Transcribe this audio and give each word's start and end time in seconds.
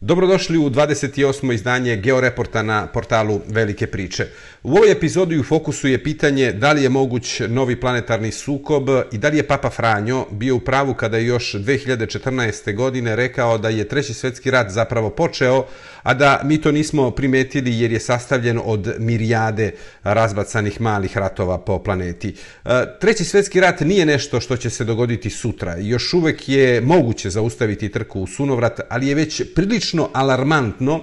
Dobrodošli 0.00 0.58
u 0.58 0.70
28. 0.70 1.52
izdanje 1.54 1.96
Georeporta 1.96 2.62
na 2.62 2.86
portalu 2.86 3.40
Velike 3.48 3.86
priče. 3.86 4.26
U 4.62 4.70
ovoj 4.70 4.92
epizodi 4.92 5.38
u 5.38 5.42
fokusu 5.42 5.88
je 5.88 6.04
pitanje 6.04 6.52
da 6.52 6.72
li 6.72 6.82
je 6.82 6.88
moguć 6.88 7.40
novi 7.48 7.80
planetarni 7.80 8.32
sukob 8.32 8.88
i 9.12 9.18
da 9.18 9.28
li 9.28 9.36
je 9.36 9.46
Papa 9.46 9.70
Franjo 9.70 10.26
bio 10.30 10.56
u 10.56 10.60
pravu 10.60 10.94
kada 10.94 11.16
je 11.16 11.26
još 11.26 11.54
2014. 11.54 12.74
godine 12.74 13.16
rekao 13.16 13.58
da 13.58 13.68
je 13.68 13.88
Treći 13.88 14.14
svjetski 14.14 14.50
rat 14.50 14.70
zapravo 14.70 15.10
počeo, 15.10 15.66
a 16.02 16.14
da 16.14 16.40
mi 16.44 16.60
to 16.60 16.72
nismo 16.72 17.10
primetili 17.10 17.80
jer 17.80 17.92
je 17.92 18.00
sastavljen 18.00 18.60
od 18.64 18.94
mirijade 18.98 19.72
razbacanih 20.02 20.80
malih 20.80 21.16
ratova 21.16 21.58
po 21.58 21.78
planeti. 21.82 22.34
E, 22.64 22.70
Treći 23.00 23.24
svjetski 23.24 23.60
rat 23.60 23.80
nije 23.80 24.06
nešto 24.06 24.40
što 24.40 24.56
će 24.56 24.70
se 24.70 24.84
dogoditi 24.84 25.30
sutra. 25.30 25.76
Još 25.78 26.14
uvek 26.14 26.48
je 26.48 26.80
moguće 26.80 27.30
zaustaviti 27.30 27.88
trku 27.88 28.20
u 28.20 28.26
sunovrat, 28.26 28.80
ali 28.88 29.08
je 29.08 29.14
već 29.14 29.42
prilično 29.54 29.87
alarmantno 30.12 31.00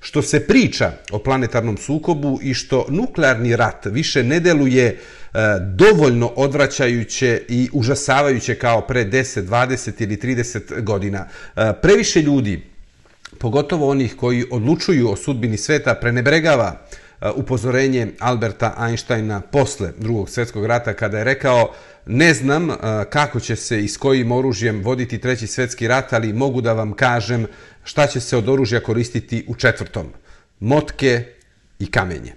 što 0.00 0.22
se 0.22 0.46
priča 0.46 0.92
o 1.10 1.18
planetarnom 1.18 1.76
sukobu 1.76 2.38
i 2.42 2.54
što 2.54 2.86
nuklearni 2.88 3.56
rat 3.56 3.86
više 3.86 4.22
ne 4.22 4.40
deluje 4.40 4.86
e, 4.86 4.98
dovoljno 5.60 6.26
odvraćajuće 6.26 7.42
i 7.48 7.68
užasavajuće 7.72 8.54
kao 8.54 8.80
pre 8.80 9.04
10, 9.04 9.42
20 9.42 10.02
ili 10.02 10.16
30 10.16 10.82
godina. 10.82 11.26
E, 11.56 11.72
previše 11.82 12.22
ljudi 12.22 12.62
pogotovo 13.38 13.88
onih 13.88 14.16
koji 14.16 14.44
odlučuju 14.50 15.10
o 15.10 15.16
sudbini 15.16 15.56
sveta, 15.56 15.94
prenebregava 15.94 16.80
e, 17.20 17.30
upozorenje 17.34 18.08
Alberta 18.18 18.74
Einsteina 18.88 19.40
posle 19.40 19.92
drugog 19.98 20.30
svjetskog 20.30 20.66
rata 20.66 20.92
kada 20.92 21.18
je 21.18 21.24
rekao 21.24 21.72
ne 22.06 22.34
znam 22.34 22.70
e, 22.70 22.74
kako 23.10 23.40
će 23.40 23.56
se 23.56 23.84
i 23.84 23.88
s 23.88 23.96
kojim 23.96 24.32
oružjem 24.32 24.82
voditi 24.82 25.18
treći 25.18 25.46
svjetski 25.46 25.88
rat, 25.88 26.12
ali 26.12 26.32
mogu 26.32 26.60
da 26.60 26.72
vam 26.72 26.92
kažem 26.92 27.46
šta 27.88 28.06
će 28.06 28.20
se 28.20 28.36
od 28.36 28.48
oružja 28.48 28.80
koristiti 28.80 29.44
u 29.48 29.54
četvrtom. 29.54 30.06
Motke 30.60 31.24
i 31.78 31.90
kamenje. 31.90 32.32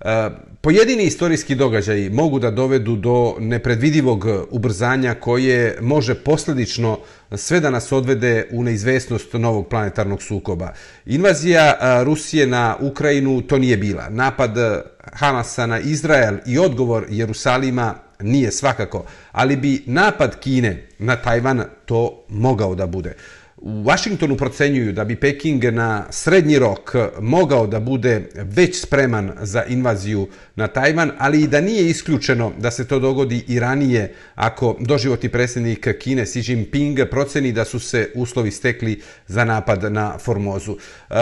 E, 0.00 0.30
pojedini 0.60 1.04
istorijski 1.04 1.54
događaji 1.54 2.10
mogu 2.10 2.38
da 2.38 2.50
dovedu 2.50 2.96
do 2.96 3.34
nepredvidivog 3.38 4.26
ubrzanja 4.50 5.14
koje 5.14 5.78
može 5.80 6.14
posledično 6.14 6.98
sve 7.34 7.60
da 7.60 7.70
nas 7.70 7.92
odvede 7.92 8.46
u 8.52 8.62
neizvesnost 8.62 9.32
novog 9.32 9.68
planetarnog 9.68 10.22
sukoba. 10.22 10.72
Invazija 11.06 11.66
e, 11.66 12.04
Rusije 12.04 12.46
na 12.46 12.76
Ukrajinu 12.80 13.40
to 13.40 13.58
nije 13.58 13.76
bila. 13.76 14.08
Napad 14.10 14.58
e, 14.58 14.80
Hamasa 15.12 15.66
na 15.66 15.80
Izrael 15.80 16.36
i 16.46 16.58
odgovor 16.58 17.06
Jerusalima 17.10 17.94
nije 18.20 18.52
svakako, 18.52 19.04
ali 19.32 19.56
bi 19.56 19.82
napad 19.86 20.40
Kine 20.40 20.86
na 20.98 21.16
Tajvan 21.16 21.64
to 21.86 22.24
mogao 22.28 22.74
da 22.74 22.86
bude. 22.86 23.16
U 23.64 23.82
Washingtonu 23.82 24.36
procenjuju 24.36 24.92
da 24.92 25.04
bi 25.04 25.16
Peking 25.16 25.64
na 25.64 26.06
srednji 26.10 26.58
rok 26.58 26.94
mogao 27.20 27.66
da 27.66 27.80
bude 27.80 28.28
već 28.34 28.80
spreman 28.80 29.32
za 29.42 29.64
invaziju 29.64 30.28
na 30.56 30.66
Tajvan, 30.66 31.12
ali 31.18 31.42
i 31.42 31.46
da 31.46 31.60
nije 31.60 31.90
isključeno 31.90 32.52
da 32.58 32.70
se 32.70 32.88
to 32.88 32.98
dogodi 32.98 33.44
i 33.48 33.60
ranije 33.60 34.14
ako 34.34 34.76
doživoti 34.80 35.28
predsjednik 35.28 35.88
Kine 35.98 36.22
Xi 36.26 36.42
Jinping 36.50 36.98
proceni 37.10 37.52
da 37.52 37.64
su 37.64 37.80
se 37.80 38.10
uslovi 38.14 38.50
stekli 38.50 39.00
za 39.26 39.44
napad 39.44 39.92
na 39.92 40.18
Formozu. 40.18 40.76
E, 41.10 41.14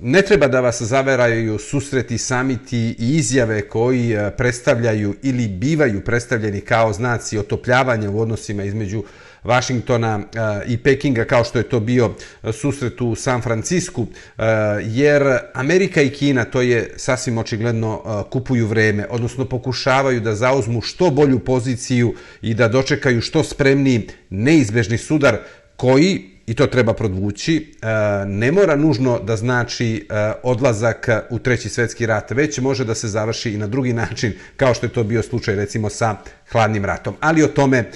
ne 0.00 0.22
treba 0.22 0.48
da 0.48 0.60
vas 0.60 0.82
zaveraju 0.82 1.58
susreti, 1.58 2.18
samiti 2.18 2.96
i 2.98 3.16
izjave 3.16 3.68
koji 3.68 4.12
e, 4.12 4.30
predstavljaju 4.36 5.14
ili 5.22 5.48
bivaju 5.48 6.04
predstavljeni 6.04 6.60
kao 6.60 6.92
znaci 6.92 7.38
otopljavanja 7.38 8.10
u 8.10 8.20
odnosima 8.20 8.64
između 8.64 9.04
Vašingtona 9.44 10.20
eh, 10.20 10.62
i 10.66 10.76
Pekinga 10.76 11.24
kao 11.24 11.44
što 11.44 11.58
je 11.58 11.68
to 11.68 11.80
bio 11.80 12.10
eh, 12.42 12.52
susret 12.52 13.00
u 13.00 13.14
San 13.14 13.42
Francisku, 13.42 14.06
eh, 14.38 14.42
jer 14.84 15.38
Amerika 15.54 16.02
i 16.02 16.10
Kina, 16.10 16.44
to 16.44 16.62
je 16.62 16.94
sasvim 16.96 17.38
očigledno, 17.38 18.24
kupuju 18.30 18.66
vreme, 18.66 19.06
odnosno 19.10 19.44
pokušavaju 19.44 20.20
da 20.20 20.34
zauzmu 20.34 20.80
što 20.80 21.10
bolju 21.10 21.38
poziciju 21.38 22.14
i 22.42 22.54
da 22.54 22.68
dočekaju 22.68 23.20
što 23.20 23.44
spremniji 23.44 24.08
neizbežni 24.30 24.98
sudar 24.98 25.38
koji 25.76 26.31
i 26.46 26.54
to 26.54 26.66
treba 26.66 26.92
produvući, 26.92 27.74
e, 27.82 27.86
ne 28.26 28.52
mora 28.52 28.76
nužno 28.76 29.18
da 29.18 29.36
znači 29.36 30.06
e, 30.10 30.32
odlazak 30.42 31.08
u 31.30 31.38
treći 31.38 31.68
svetski 31.68 32.06
rat, 32.06 32.30
već 32.30 32.58
može 32.58 32.84
da 32.84 32.94
se 32.94 33.08
završi 33.08 33.52
i 33.52 33.58
na 33.58 33.66
drugi 33.66 33.92
način, 33.92 34.32
kao 34.56 34.74
što 34.74 34.86
je 34.86 34.92
to 34.92 35.04
bio 35.04 35.22
slučaj 35.22 35.54
recimo 35.54 35.90
sa 35.90 36.16
hladnim 36.52 36.84
ratom. 36.84 37.14
Ali 37.20 37.42
o 37.42 37.48
tome 37.48 37.78
e, 37.78 37.86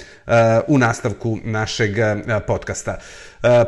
u 0.67 0.77
nastavku 0.77 1.37
našeg 1.43 1.95
podcasta. 2.47 2.99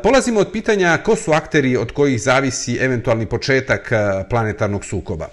Polazimo 0.03 0.39
od 0.39 0.51
pitanja 0.51 0.97
ko 1.05 1.15
su 1.15 1.31
akteri 1.31 1.77
od 1.77 1.91
kojih 1.91 2.21
zavisi 2.21 2.77
eventualni 2.81 3.25
početak 3.25 3.91
planetarnog 4.29 4.85
sukoba. 4.85 5.27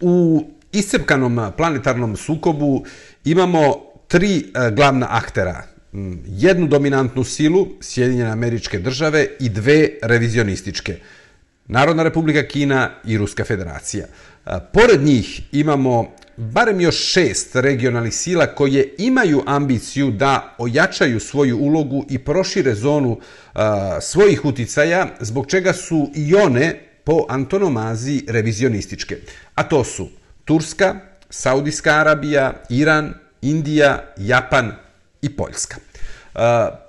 U 0.00 0.44
iscepkanom 0.72 1.52
planetarnom 1.56 2.16
sukobu 2.16 2.84
imamo 3.24 3.76
tri 4.08 4.52
glavna 4.72 5.06
aktera– 5.10 5.62
jednu 6.26 6.66
dominantnu 6.66 7.24
silu, 7.24 7.68
Sjedinjene 7.80 8.30
američke 8.30 8.78
države, 8.78 9.26
i 9.40 9.48
dve 9.48 9.88
revizionističke, 10.02 10.96
Narodna 11.66 12.02
republika 12.02 12.42
Kina 12.42 12.90
i 13.04 13.18
Ruska 13.18 13.44
federacija. 13.44 14.06
Pored 14.72 15.02
njih 15.02 15.40
imamo 15.52 16.12
barem 16.36 16.80
još 16.80 16.96
šest 16.96 17.56
regionalnih 17.56 18.14
sila 18.14 18.46
koje 18.46 18.94
imaju 18.98 19.42
ambiciju 19.46 20.10
da 20.10 20.54
ojačaju 20.58 21.20
svoju 21.20 21.58
ulogu 21.58 22.04
i 22.10 22.18
prošire 22.18 22.74
zonu 22.74 23.20
svojih 24.00 24.44
uticaja, 24.44 25.08
zbog 25.20 25.46
čega 25.46 25.72
su 25.72 26.10
i 26.14 26.34
one 26.34 26.80
po 27.04 27.26
antonomaziji 27.28 28.24
revizionističke. 28.28 29.16
A 29.54 29.62
to 29.62 29.84
su 29.84 30.08
Turska, 30.44 30.96
Saudijska 31.30 31.90
Arabija, 31.90 32.62
Iran, 32.68 33.14
Indija, 33.42 34.12
Japan 34.18 34.72
i 35.24 35.36
Poljska. 35.36 35.76
E, 35.76 36.38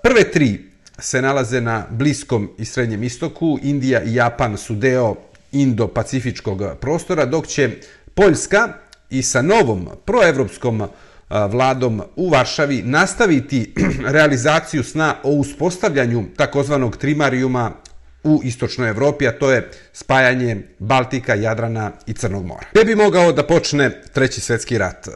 prve 0.04 0.32
tri 0.32 0.66
se 1.00 1.22
nalaze 1.22 1.62
na 1.62 1.86
Bliskom 1.90 2.50
i 2.58 2.66
Srednjem 2.66 3.04
istoku. 3.04 3.60
Indija 3.64 4.04
i 4.04 4.14
Japan 4.14 4.58
su 4.58 4.76
deo 4.76 5.16
Indo-Pacifičkog 5.52 6.76
prostora, 6.76 7.26
dok 7.26 7.48
će 7.48 7.70
Poljska 8.14 8.74
i 9.10 9.24
sa 9.24 9.42
novom 9.42 9.90
proevropskom 10.06 10.82
e, 10.82 10.88
vladom 11.50 12.02
u 12.16 12.30
Varšavi 12.30 12.82
nastaviti 12.86 13.74
realizaciju 14.16 14.84
sna 14.84 15.16
o 15.24 15.30
uspostavljanju 15.30 16.26
takozvanog 16.36 16.98
trimarijuma 16.98 17.72
u 18.24 18.42
istočnoj 18.44 18.90
Evropi, 18.90 19.28
a 19.28 19.32
to 19.32 19.52
je 19.52 19.70
spajanje 19.94 20.58
Baltika, 20.80 21.34
Jadrana 21.34 21.92
i 22.08 22.14
Crnog 22.14 22.46
mora. 22.46 22.66
Gde 22.72 22.86
bi 22.86 22.96
mogao 22.96 23.32
da 23.32 23.44
počne 23.44 24.02
Treći 24.14 24.42
svetski 24.42 24.78
rat? 24.78 25.08
E, 25.08 25.12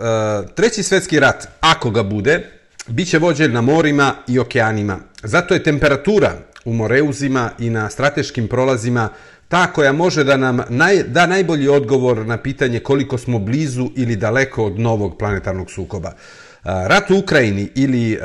Treći 0.56 0.84
svetski 0.84 1.20
rat, 1.20 1.48
ako 1.60 1.90
ga 1.92 2.04
bude, 2.04 2.59
Biće 2.90 3.18
vođen 3.18 3.54
na 3.54 3.62
morima 3.62 4.16
i 4.28 4.40
okeanima. 4.40 5.00
Zato 5.24 5.54
je 5.54 5.64
temperatura 5.64 6.34
u 6.66 6.74
moreuzima 6.74 7.52
i 7.60 7.70
na 7.70 7.90
strateškim 7.90 8.48
prolazima 8.48 9.10
ta 9.48 9.74
koja 9.74 9.92
može 9.92 10.24
da 10.24 10.38
nam 10.38 10.60
naj, 10.70 11.04
da 11.04 11.26
najbolji 11.26 11.68
odgovor 11.68 12.26
na 12.26 12.38
pitanje 12.38 12.80
koliko 12.80 13.18
smo 13.18 13.40
blizu 13.40 13.90
ili 13.96 14.16
daleko 14.16 14.66
od 14.66 14.80
novog 14.80 15.18
planetarnog 15.18 15.72
sukoba. 15.72 16.14
Rat 16.64 17.12
u 17.12 17.18
Ukrajini 17.18 17.70
ili 17.76 18.18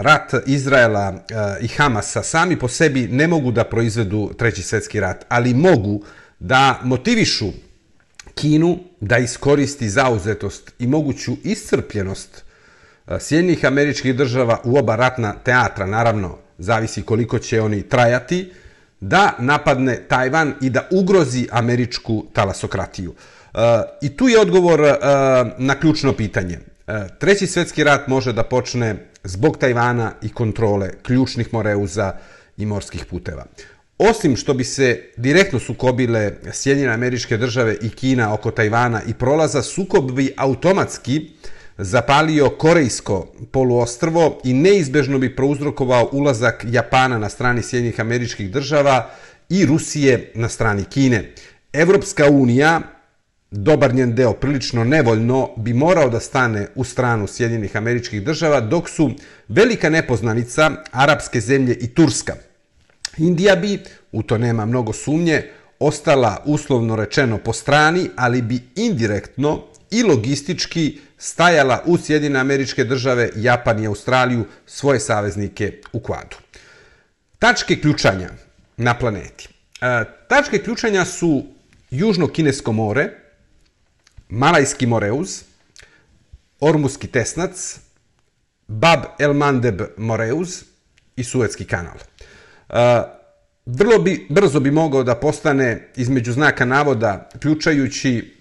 rat 0.00 0.32
Izraela 0.46 1.24
i 1.60 1.68
Hamasa 1.68 2.22
sami 2.22 2.58
po 2.58 2.68
sebi 2.68 3.08
ne 3.08 3.26
mogu 3.26 3.52
da 3.52 3.64
proizvedu 3.64 4.32
treći 4.38 4.62
svjetski 4.62 5.00
rat, 5.00 5.24
ali 5.28 5.54
mogu 5.54 6.02
da 6.38 6.80
motivišu 6.84 7.46
Kinu 8.34 8.78
da 9.00 9.18
iskoristi 9.18 9.88
zauzetost 9.88 10.72
i 10.78 10.86
moguću 10.86 11.36
iscrpljenost 11.44 12.47
Sjednjih 13.20 13.64
američkih 13.64 14.16
država 14.16 14.60
u 14.64 14.78
oba 14.78 14.96
ratna 14.96 15.32
teatra, 15.32 15.86
naravno, 15.86 16.38
zavisi 16.58 17.02
koliko 17.02 17.38
će 17.38 17.60
oni 17.60 17.82
trajati, 17.82 18.52
da 19.00 19.34
napadne 19.38 19.96
Tajvan 20.08 20.54
i 20.60 20.70
da 20.70 20.88
ugrozi 20.90 21.48
američku 21.50 22.26
talasokratiju. 22.32 23.14
I 24.02 24.16
tu 24.16 24.28
je 24.28 24.40
odgovor 24.40 24.80
na 25.58 25.74
ključno 25.80 26.12
pitanje. 26.12 26.58
Treći 27.18 27.46
svjetski 27.46 27.84
rat 27.84 28.08
može 28.08 28.32
da 28.32 28.42
počne 28.42 28.96
zbog 29.24 29.56
Tajvana 29.58 30.12
i 30.22 30.28
kontrole 30.28 30.90
ključnih 31.02 31.52
moreuza 31.52 32.12
i 32.56 32.66
morskih 32.66 33.04
puteva. 33.04 33.46
Osim 33.98 34.36
što 34.36 34.54
bi 34.54 34.64
se 34.64 35.02
direktno 35.16 35.58
sukobile 35.58 36.32
Sjedinjene 36.52 36.94
američke 36.94 37.36
države 37.36 37.76
i 37.82 37.90
Kina 37.90 38.34
oko 38.34 38.50
Tajvana 38.50 39.02
i 39.06 39.14
prolaza, 39.14 39.62
sukob 39.62 40.12
bi 40.12 40.34
automatski 40.36 41.18
uh, 41.18 41.50
zapalio 41.78 42.50
Korejsko 42.50 43.26
poluostrvo 43.50 44.40
i 44.44 44.54
neizbežno 44.54 45.18
bi 45.18 45.36
prouzrokovao 45.36 46.08
ulazak 46.12 46.64
Japana 46.68 47.18
na 47.18 47.28
strani 47.28 47.62
Sjednjih 47.62 48.00
američkih 48.00 48.50
država 48.50 49.10
i 49.48 49.66
Rusije 49.66 50.32
na 50.34 50.48
strani 50.48 50.84
Kine. 50.84 51.32
Evropska 51.72 52.30
unija, 52.30 52.80
dobar 53.50 53.94
njen 53.94 54.14
deo 54.14 54.32
prilično 54.32 54.84
nevoljno, 54.84 55.50
bi 55.56 55.74
morao 55.74 56.08
da 56.08 56.20
stane 56.20 56.66
u 56.74 56.84
stranu 56.84 57.26
Sjedinjenih 57.26 57.76
američkih 57.76 58.22
država, 58.22 58.60
dok 58.60 58.88
su 58.88 59.10
velika 59.48 59.90
nepoznanica 59.90 60.70
arapske 60.92 61.40
zemlje 61.40 61.74
i 61.80 61.88
Turska 61.88 62.34
Indija 63.18 63.56
bi, 63.56 63.78
u 64.12 64.22
to 64.22 64.38
nema 64.38 64.66
mnogo 64.66 64.92
sumnje, 64.92 65.42
ostala 65.80 66.42
uslovno 66.46 66.96
rečeno 66.96 67.38
po 67.38 67.52
strani, 67.52 68.08
ali 68.16 68.42
bi 68.42 68.60
indirektno 68.76 69.64
i 69.90 70.02
logistički 70.02 70.98
stajala 71.18 71.82
u 71.86 71.98
Sjedine 71.98 72.38
američke 72.38 72.84
države, 72.84 73.30
Japan 73.36 73.82
i 73.82 73.86
Australiju, 73.86 74.44
svoje 74.66 75.00
saveznike 75.00 75.80
u 75.92 76.00
kvadu. 76.00 76.36
Tačke 77.38 77.80
ključanja 77.80 78.30
na 78.76 78.98
planeti. 78.98 79.48
E, 79.80 80.04
tačke 80.28 80.58
ključanja 80.58 81.04
su 81.04 81.44
Južno-Kinesko 81.90 82.72
more, 82.72 83.08
Malajski 84.28 84.86
moreuz, 84.86 85.42
Ormuski 86.60 87.06
tesnac, 87.06 87.78
Bab 88.66 89.00
el 89.18 89.32
Mandeb 89.32 89.82
moreuz 89.96 90.62
i 91.16 91.24
Suetski 91.24 91.64
kanal. 91.64 91.96
E, 92.68 93.02
vrlo 93.66 93.98
bi, 93.98 94.26
brzo 94.30 94.60
bi 94.60 94.70
mogao 94.70 95.02
da 95.02 95.14
postane 95.14 95.88
između 95.96 96.32
znaka 96.32 96.64
navoda, 96.64 97.28
ključajući, 97.40 98.37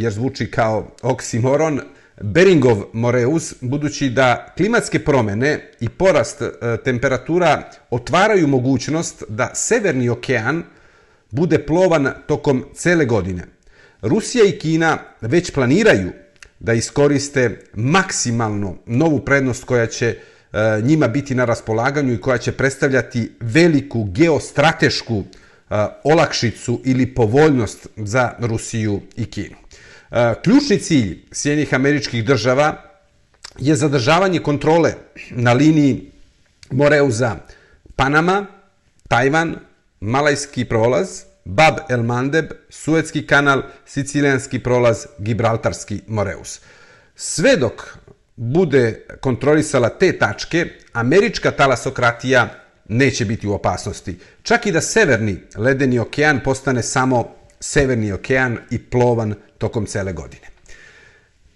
jer 0.00 0.12
zvuči 0.12 0.50
kao 0.50 0.90
oksimoron, 1.02 1.80
Beringov 2.20 2.82
Moreus, 2.92 3.54
budući 3.60 4.10
da 4.10 4.52
klimatske 4.56 4.98
promene 4.98 5.70
i 5.80 5.88
porast 5.88 6.42
e, 6.42 6.50
temperatura 6.84 7.70
otvaraju 7.90 8.48
mogućnost 8.48 9.24
da 9.28 9.50
Severni 9.54 10.08
okean 10.08 10.62
bude 11.30 11.58
plovan 11.58 12.08
tokom 12.26 12.64
cele 12.74 13.04
godine. 13.04 13.44
Rusija 14.02 14.44
i 14.44 14.58
Kina 14.58 14.98
već 15.20 15.50
planiraju 15.50 16.10
da 16.58 16.72
iskoriste 16.72 17.60
maksimalno 17.74 18.76
novu 18.86 19.20
prednost 19.20 19.64
koja 19.64 19.86
će 19.86 20.06
e, 20.08 20.16
njima 20.82 21.08
biti 21.08 21.34
na 21.34 21.44
raspolaganju 21.44 22.14
i 22.14 22.20
koja 22.20 22.38
će 22.38 22.52
predstavljati 22.52 23.32
veliku 23.40 24.04
geostratešku 24.04 25.24
e, 25.24 25.74
olakšicu 26.04 26.80
ili 26.84 27.14
povoljnost 27.14 27.88
za 27.96 28.32
Rusiju 28.38 29.00
i 29.16 29.24
Kinu. 29.24 29.56
Ključni 30.42 30.78
cilj 30.78 31.18
Sjednjih 31.32 31.74
američkih 31.74 32.24
država 32.24 32.82
je 33.58 33.76
zadržavanje 33.76 34.38
kontrole 34.38 34.94
na 35.30 35.52
liniji 35.52 36.10
Moreuza 36.70 37.36
Panama, 37.96 38.46
Tajvan, 39.08 39.56
Malajski 40.00 40.64
prolaz, 40.64 41.08
Bab 41.44 41.78
el 41.88 42.02
Mandeb, 42.02 42.52
Suetski 42.70 43.26
kanal, 43.26 43.62
Sicilijanski 43.86 44.58
prolaz, 44.58 45.06
Gibraltarski 45.18 46.00
Moreus. 46.06 46.60
Sve 47.16 47.56
dok 47.56 47.82
bude 48.36 49.06
kontrolisala 49.20 49.88
te 49.88 50.18
tačke, 50.18 50.66
američka 50.92 51.50
talasokratija 51.50 52.48
neće 52.88 53.24
biti 53.24 53.46
u 53.46 53.52
opasnosti. 53.52 54.18
Čak 54.42 54.66
i 54.66 54.72
da 54.72 54.80
severni 54.80 55.36
ledeni 55.56 55.98
okean 55.98 56.40
postane 56.44 56.82
samo 56.82 57.34
severni 57.60 58.12
okean 58.12 58.58
i 58.70 58.78
plovan 58.78 59.34
tokom 59.58 59.86
cele 59.86 60.12
godine. 60.12 60.46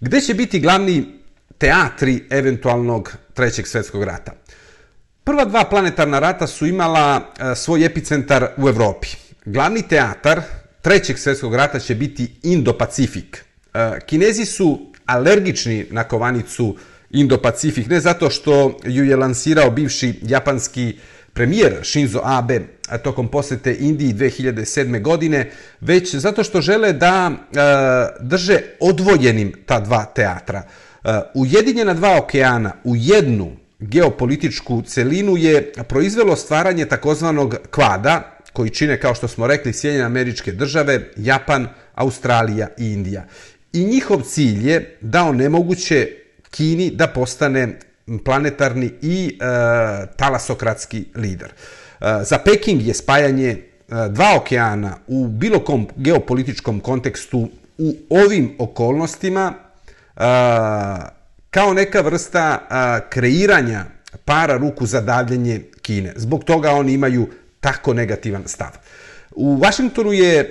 Gde 0.00 0.20
će 0.20 0.34
biti 0.34 0.60
glavni 0.60 1.04
teatri 1.58 2.24
eventualnog 2.30 3.12
trećeg 3.34 3.66
svjetskog 3.66 4.04
rata? 4.04 4.32
Prva 5.24 5.44
dva 5.44 5.64
planetarna 5.64 6.18
rata 6.18 6.46
su 6.46 6.66
imala 6.66 7.20
e, 7.20 7.54
svoj 7.54 7.84
epicentar 7.84 8.46
u 8.56 8.68
Evropi. 8.68 9.08
Glavni 9.44 9.88
teatar 9.88 10.42
trećeg 10.80 11.18
svjetskog 11.18 11.54
rata 11.54 11.78
će 11.78 11.94
biti 11.94 12.30
Indo-Pacifik. 12.42 13.36
E, 13.74 14.00
Kinezi 14.06 14.44
su 14.44 14.92
alergični 15.06 15.86
na 15.90 16.04
kovanicu 16.04 16.76
Indo-Pacifik, 17.10 17.88
ne 17.88 18.00
zato 18.00 18.30
što 18.30 18.76
ju 18.84 19.04
je 19.04 19.16
lansirao 19.16 19.70
bivši 19.70 20.14
japanski 20.22 20.98
premijer 21.32 21.80
Shinzo 21.82 22.20
Abe 22.24 22.60
tokom 22.98 23.28
posete 23.28 23.76
Indiji 23.80 24.14
2007. 24.14 25.02
godine, 25.02 25.50
već 25.80 26.14
zato 26.14 26.44
što 26.44 26.60
žele 26.60 26.92
da 26.92 27.30
e, 27.30 27.56
drže 28.20 28.60
odvojenim 28.80 29.52
ta 29.66 29.80
dva 29.80 30.04
teatra. 30.04 30.62
E, 31.04 31.20
ujedinjena 31.34 31.94
dva 31.94 32.18
okeana 32.18 32.72
u 32.84 32.96
jednu 32.96 33.50
geopolitičku 33.78 34.82
celinu 34.82 35.36
je 35.36 35.72
proizvelo 35.88 36.36
stvaranje 36.36 36.84
takozvanog 36.84 37.56
kvada, 37.70 38.28
koji 38.52 38.70
čine, 38.70 39.00
kao 39.00 39.14
što 39.14 39.28
smo 39.28 39.46
rekli, 39.46 39.72
Sjedinjene 39.72 40.06
američke 40.06 40.52
države, 40.52 41.10
Japan, 41.16 41.68
Australija 41.94 42.68
i 42.78 42.92
Indija. 42.92 43.24
I 43.72 43.84
njihov 43.84 44.22
cilj 44.22 44.70
je 44.70 44.98
da 45.00 45.24
onemoguće 45.24 46.08
Kini 46.50 46.90
da 46.90 47.06
postane 47.06 47.78
planetarni 48.18 48.90
i 49.02 49.38
e, 49.40 50.06
talasokratski 50.16 51.04
lider. 51.14 51.48
E, 51.48 51.54
za 52.24 52.38
Peking 52.38 52.86
je 52.86 52.94
spajanje 52.94 53.48
e, 53.48 53.58
dva 54.08 54.36
okeana 54.36 54.96
u 55.06 55.28
bilo 55.28 55.64
kom 55.64 55.88
geopolitičkom 55.96 56.80
kontekstu 56.80 57.48
u 57.78 57.96
ovim 58.10 58.54
okolnostima 58.58 59.52
e, 59.52 60.22
kao 61.50 61.74
neka 61.74 62.00
vrsta 62.00 62.58
e, 62.60 63.10
kreiranja 63.10 63.84
para 64.24 64.56
ruku 64.56 64.86
za 64.86 65.00
davljenje 65.00 65.60
Kine. 65.82 66.12
Zbog 66.16 66.44
toga 66.44 66.70
oni 66.70 66.92
imaju 66.92 67.28
tako 67.60 67.94
negativan 67.94 68.42
stav. 68.46 68.70
U 69.34 69.56
Vašingtonu 69.56 70.12
je 70.12 70.38
e, 70.38 70.46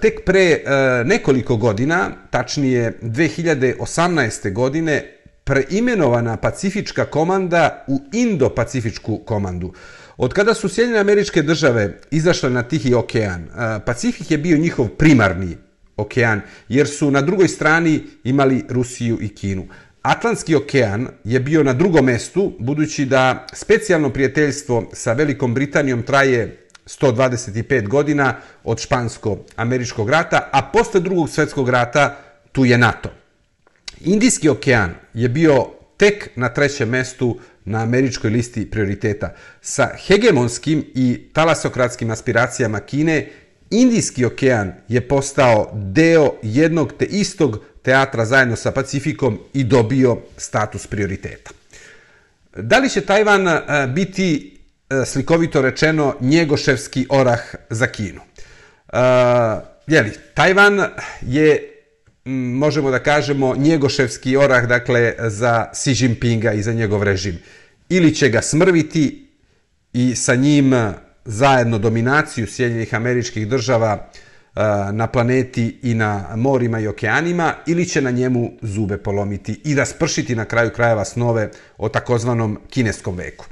tek 0.00 0.24
pre 0.24 0.40
e, 0.40 0.60
nekoliko 1.04 1.56
godina, 1.56 2.10
tačnije 2.30 2.98
2018. 3.02 4.52
godine, 4.52 5.17
preimenovana 5.48 6.36
Pacifička 6.36 7.04
komanda 7.04 7.84
u 7.86 8.00
Indo-Pacifičku 8.12 9.24
komandu. 9.24 9.72
Od 10.16 10.32
kada 10.32 10.54
su 10.54 10.68
Sjedinjene 10.68 11.00
američke 11.00 11.42
države 11.42 12.00
izašle 12.10 12.50
na 12.50 12.62
Tihi 12.62 12.94
okean, 12.94 13.48
Pacifik 13.86 14.30
je 14.30 14.38
bio 14.38 14.58
njihov 14.58 14.88
primarni 14.88 15.56
okean, 15.96 16.40
jer 16.68 16.88
su 16.88 17.10
na 17.10 17.22
drugoj 17.22 17.48
strani 17.48 18.02
imali 18.24 18.64
Rusiju 18.68 19.18
i 19.20 19.28
Kinu. 19.34 19.66
Atlantski 20.02 20.54
okean 20.54 21.08
je 21.24 21.40
bio 21.40 21.62
na 21.62 21.72
drugom 21.72 22.04
mestu, 22.04 22.52
budući 22.58 23.04
da 23.04 23.46
specijalno 23.52 24.10
prijateljstvo 24.10 24.90
sa 24.92 25.12
Velikom 25.12 25.54
Britanijom 25.54 26.02
traje 26.02 26.66
125 26.86 27.88
godina 27.88 28.34
od 28.64 28.80
Špansko-američkog 28.80 30.10
rata, 30.10 30.48
a 30.52 30.62
posle 30.72 31.00
drugog 31.00 31.30
svetskog 31.30 31.68
rata 31.68 32.16
tu 32.52 32.64
je 32.64 32.78
NATO. 32.78 33.17
Indijski 34.00 34.48
okean 34.48 34.94
je 35.14 35.28
bio 35.28 35.66
tek 35.96 36.28
na 36.36 36.48
trećem 36.48 36.88
mestu 36.88 37.38
na 37.64 37.82
američkoj 37.82 38.30
listi 38.30 38.70
prioriteta. 38.70 39.34
Sa 39.62 39.90
hegemonskim 40.06 40.84
i 40.94 41.20
talasokratskim 41.32 42.10
aspiracijama 42.10 42.80
Kine, 42.80 43.28
Indijski 43.70 44.24
okean 44.24 44.72
je 44.88 45.08
postao 45.08 45.70
deo 45.74 46.34
jednog 46.42 46.92
te 46.98 47.04
istog 47.04 47.58
teatra 47.82 48.24
zajedno 48.24 48.56
sa 48.56 48.72
Pacifikom 48.72 49.38
i 49.54 49.64
dobio 49.64 50.18
status 50.36 50.86
prioriteta. 50.86 51.50
Da 52.56 52.78
li 52.78 52.90
će 52.90 53.00
Tajvan 53.00 53.48
e, 53.48 53.62
biti 53.94 54.58
e, 54.90 55.04
slikovito 55.06 55.62
rečeno 55.62 56.14
njegoševski 56.20 57.06
orah 57.10 57.40
za 57.70 57.86
Kinu? 57.86 58.20
E, 58.20 58.98
uh, 58.98 59.62
jeli, 59.86 60.10
Tajvan 60.34 60.80
je 61.20 61.77
Mm, 62.28 62.56
možemo 62.58 62.90
da 62.90 62.98
kažemo, 62.98 63.56
njegoševski 63.56 64.36
orah, 64.36 64.66
dakle, 64.66 65.14
za 65.18 65.70
Xi 65.72 65.94
Jinpinga 66.04 66.52
i 66.52 66.62
za 66.62 66.72
njegov 66.72 67.02
režim. 67.02 67.38
Ili 67.88 68.14
će 68.14 68.28
ga 68.28 68.42
smrviti 68.42 69.28
i 69.92 70.14
sa 70.14 70.34
njim 70.34 70.74
zajedno 71.24 71.78
dominaciju 71.78 72.46
Sjedinjenih 72.46 72.94
američkih 72.94 73.48
država 73.48 73.92
e, 73.92 74.60
na 74.92 75.06
planeti 75.06 75.78
i 75.82 75.94
na 75.94 76.36
morima 76.36 76.80
i 76.80 76.88
okeanima, 76.88 77.54
ili 77.66 77.86
će 77.86 78.00
na 78.00 78.10
njemu 78.10 78.52
zube 78.62 78.98
polomiti 78.98 79.60
i 79.64 79.74
raspršiti 79.74 80.36
na 80.36 80.44
kraju 80.44 80.70
krajeva 80.70 81.04
snove 81.04 81.50
o 81.78 81.88
takozvanom 81.88 82.58
kineskom 82.70 83.16
veku. 83.16 83.46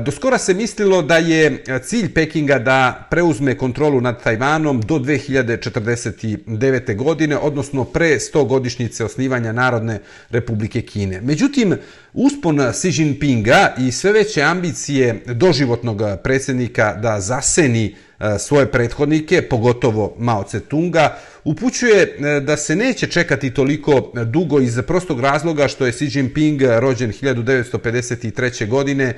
Do 0.00 0.10
skora 0.10 0.38
se 0.38 0.54
mislilo 0.54 1.02
da 1.02 1.16
je 1.16 1.62
e, 1.66 1.78
cilj 1.78 2.14
Pekinga 2.14 2.58
da 2.58 3.06
preuzme 3.10 3.58
kontrolu 3.58 4.00
nad 4.00 4.22
Tajvanom 4.22 4.80
do 4.80 4.94
2049. 4.94 6.96
godine, 6.96 7.36
odnosno 7.36 7.84
pre 7.84 8.06
100 8.06 8.46
godišnjice 8.46 9.04
osnivanja 9.04 9.52
Narodne 9.52 9.98
republike 10.30 10.82
Kine. 10.82 11.20
Međutim, 11.20 11.76
uspon 12.12 12.72
Xi 12.72 13.02
Jinpinga 13.02 13.74
i 13.78 13.92
sve 13.92 14.12
veće 14.12 14.42
ambicije 14.42 15.22
doživotnog 15.26 16.02
predsjednika 16.22 16.94
da 16.94 17.20
zaseni 17.20 17.94
e, 18.20 18.38
svoje 18.38 18.66
prethodnike, 18.66 19.42
pogotovo 19.42 20.14
Mao 20.18 20.44
Tse-tunga, 20.44 21.10
upućuje 21.44 22.02
e, 22.02 22.40
da 22.40 22.56
se 22.56 22.76
neće 22.76 23.06
čekati 23.06 23.54
toliko 23.54 24.12
dugo 24.24 24.60
iz 24.60 24.78
prostog 24.86 25.20
razloga 25.20 25.68
što 25.68 25.86
je 25.86 25.92
Xi 25.92 26.18
Jinping 26.18 26.62
rođen 26.62 27.12
1953. 27.12 28.68
godine 28.68 29.14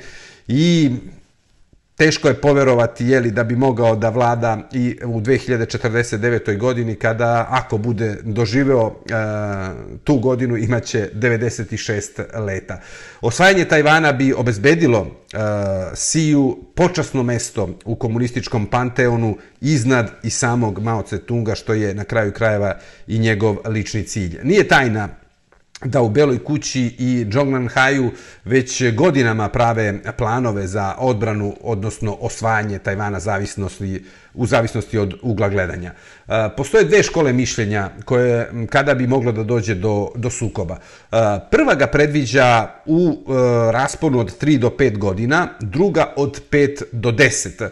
i 0.48 0.90
teško 1.98 2.28
je 2.28 2.40
poverovati 2.40 3.06
jeli, 3.06 3.30
da 3.30 3.44
bi 3.44 3.56
mogao 3.56 3.96
da 3.96 4.08
vlada 4.08 4.68
i 4.72 4.98
u 5.04 5.20
2049. 5.20 6.58
godini 6.58 6.94
kada 6.94 7.46
ako 7.50 7.78
bude 7.78 8.16
doživeo 8.22 8.86
e, 8.86 9.12
tu 10.04 10.18
godinu 10.18 10.56
imaće 10.56 11.10
96 11.14 12.44
leta. 12.44 12.80
Osvajanje 13.20 13.64
Tajvana 13.64 14.12
bi 14.12 14.32
obezbedilo 14.32 15.06
e, 15.06 15.36
Siju 15.94 16.58
počasno 16.74 17.22
mesto 17.22 17.68
u 17.84 17.96
komunističkom 17.96 18.66
panteonu 18.66 19.36
iznad 19.60 20.10
i 20.22 20.30
samog 20.30 20.78
Mao 20.78 21.02
Tse-tunga 21.02 21.54
što 21.54 21.74
je 21.74 21.94
na 21.94 22.04
kraju 22.04 22.32
krajeva 22.32 22.78
i 23.06 23.18
njegov 23.18 23.56
lični 23.66 24.02
cilj. 24.02 24.38
Nije 24.42 24.68
tajna 24.68 25.08
da 25.84 26.02
u 26.02 26.08
Beloj 26.08 26.44
kući 26.44 26.94
i 26.98 27.26
Zhongnanhaju 27.32 28.10
već 28.44 28.94
godinama 28.94 29.48
prave 29.48 29.98
planove 30.16 30.66
za 30.66 30.94
odbranu, 30.98 31.56
odnosno 31.60 32.16
osvajanje 32.20 32.78
Tajvana 32.78 33.20
zavisnosti, 33.20 34.04
u 34.34 34.46
zavisnosti 34.46 34.98
od 34.98 35.14
ugla 35.22 35.48
gledanja. 35.48 35.92
E, 36.28 36.48
postoje 36.56 36.84
dve 36.84 37.02
škole 37.02 37.32
mišljenja 37.32 37.90
koje 38.04 38.50
kada 38.70 38.94
bi 38.94 39.06
moglo 39.06 39.32
da 39.32 39.42
dođe 39.42 39.74
do, 39.74 40.08
do 40.14 40.30
sukoba. 40.30 40.76
E, 40.76 41.16
prva 41.50 41.74
ga 41.74 41.86
predviđa 41.86 42.68
u 42.86 43.10
e, 43.10 43.32
rasponu 43.72 44.18
od 44.18 44.42
3 44.42 44.58
do 44.58 44.68
5 44.68 44.98
godina, 44.98 45.48
druga 45.60 46.12
od 46.16 46.42
5 46.50 46.82
do 46.92 47.10
10. 47.10 47.68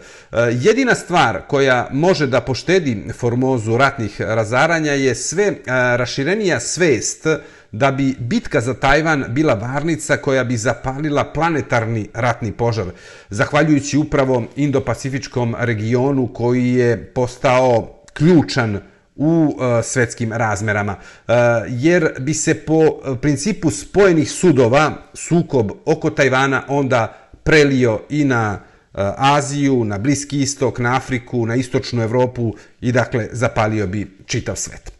Jedina 0.61 0.95
stvar 0.95 1.41
koja 1.47 1.89
može 1.91 2.27
da 2.27 2.41
poštedi 2.41 3.07
Formozu 3.13 3.77
ratnih 3.77 4.21
razaranja 4.21 4.91
je 4.91 5.15
sve 5.15 5.53
raširenija 5.97 6.59
svest 6.59 7.27
da 7.71 7.91
bi 7.91 8.15
bitka 8.19 8.61
za 8.61 8.73
Tajvan 8.73 9.25
bila 9.29 9.53
varnica 9.53 10.17
koja 10.17 10.43
bi 10.43 10.57
zapalila 10.57 11.23
planetarni 11.33 12.09
ratni 12.13 12.51
požar, 12.51 12.85
zahvaljujući 13.29 13.97
upravo 13.97 14.43
Indo-Pacifičkom 14.55 15.55
regionu 15.59 16.27
koji 16.33 16.73
je 16.73 17.05
postao 17.13 18.03
ključan 18.13 18.79
u 19.15 19.57
e, 19.59 19.83
svetskim 19.83 20.33
razmerama. 20.33 20.95
E, 21.27 21.33
jer 21.67 22.13
bi 22.19 22.33
se 22.33 22.53
po 22.53 23.01
principu 23.21 23.71
spojenih 23.71 24.31
sudova 24.31 24.91
sukob 25.13 25.71
oko 25.85 26.09
Tajvana 26.09 26.63
onda 26.67 27.29
prelio 27.43 27.99
i 28.09 28.23
na 28.23 28.59
e, 28.59 29.11
Aziju, 29.17 29.83
na 29.85 29.97
Bliski 29.97 30.41
istok, 30.41 30.79
na 30.79 30.95
Afriku, 30.95 31.45
na 31.45 31.55
istočnu 31.55 32.03
Evropu 32.03 32.53
i 32.81 32.91
dakle 32.91 33.27
zapalio 33.31 33.87
bi 33.87 34.17
čitav 34.25 34.55
svet. 34.55 34.91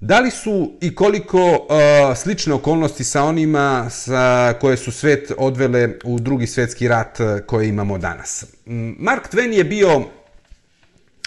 Da 0.00 0.20
li 0.20 0.30
su 0.30 0.72
i 0.80 0.94
koliko 0.94 1.50
uh, 1.50 2.16
slične 2.16 2.54
okolnosti 2.54 3.04
sa 3.04 3.22
onima 3.22 3.90
sa 3.90 4.54
koje 4.60 4.76
su 4.76 4.92
svet 4.92 5.32
odvele 5.38 5.88
u 6.04 6.18
drugi 6.18 6.46
svetski 6.46 6.88
rat 6.88 7.16
koji 7.16 7.40
koje 7.46 7.68
imamo 7.68 7.98
danas? 7.98 8.44
Mm, 8.66 8.90
Mark 8.98 9.34
Twain 9.34 9.52
je 9.52 9.64
bio, 9.64 10.04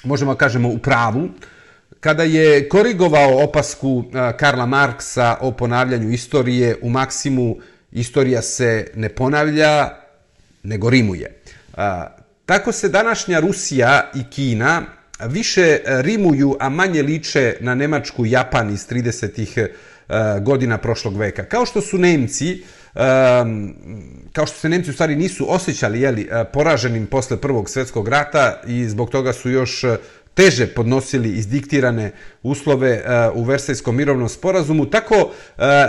možemo 0.03 0.35
kažemo, 0.35 0.69
u 0.69 0.77
pravu, 0.77 1.29
kada 1.99 2.23
je 2.23 2.69
korigovao 2.69 3.43
opasku 3.43 3.89
uh, 3.89 4.03
Karla 4.37 4.65
Marksa 4.65 5.37
o 5.41 5.51
ponavljanju 5.51 6.09
istorije 6.09 6.77
u 6.81 6.89
maksimu 6.89 7.57
istorija 7.91 8.41
se 8.41 8.91
ne 8.95 9.09
ponavlja, 9.09 9.89
nego 10.63 10.89
rimuje. 10.89 11.41
Uh, 11.73 11.77
tako 12.45 12.71
se 12.71 12.89
današnja 12.89 13.39
Rusija 13.39 14.11
i 14.15 14.23
Kina 14.29 14.98
više 15.27 15.61
eh, 15.61 16.01
rimuju, 16.01 16.55
a 16.59 16.69
manje 16.69 17.03
liče 17.03 17.55
na 17.59 17.75
Nemačku 17.75 18.25
Japan 18.25 18.73
iz 18.73 18.87
30-ih 18.87 19.57
eh, 19.57 19.69
godina 20.41 20.77
prošlog 20.77 21.17
veka. 21.17 21.43
Kao 21.43 21.65
što 21.65 21.81
su 21.81 21.97
Nemci, 21.97 22.63
kao 24.33 24.45
što 24.45 24.57
se 24.59 24.69
Nemci 24.69 24.89
u 24.89 24.93
stvari 24.93 25.15
nisu 25.15 25.53
osjećali 25.53 26.01
jeli, 26.01 26.29
eh, 26.31 26.45
poraženim 26.53 27.05
posle 27.05 27.37
Prvog 27.37 27.69
svjetskog 27.69 28.07
rata 28.07 28.61
i 28.67 28.85
zbog 28.85 29.09
toga 29.09 29.33
su 29.33 29.49
još 29.49 29.83
teže 30.33 30.67
podnosili 30.67 31.29
izdiktirane 31.29 32.11
uslove 32.43 33.03
u 33.33 33.43
Versajskom 33.43 33.95
mirovnom 33.95 34.29
sporazumu, 34.29 34.85
tako 34.85 35.31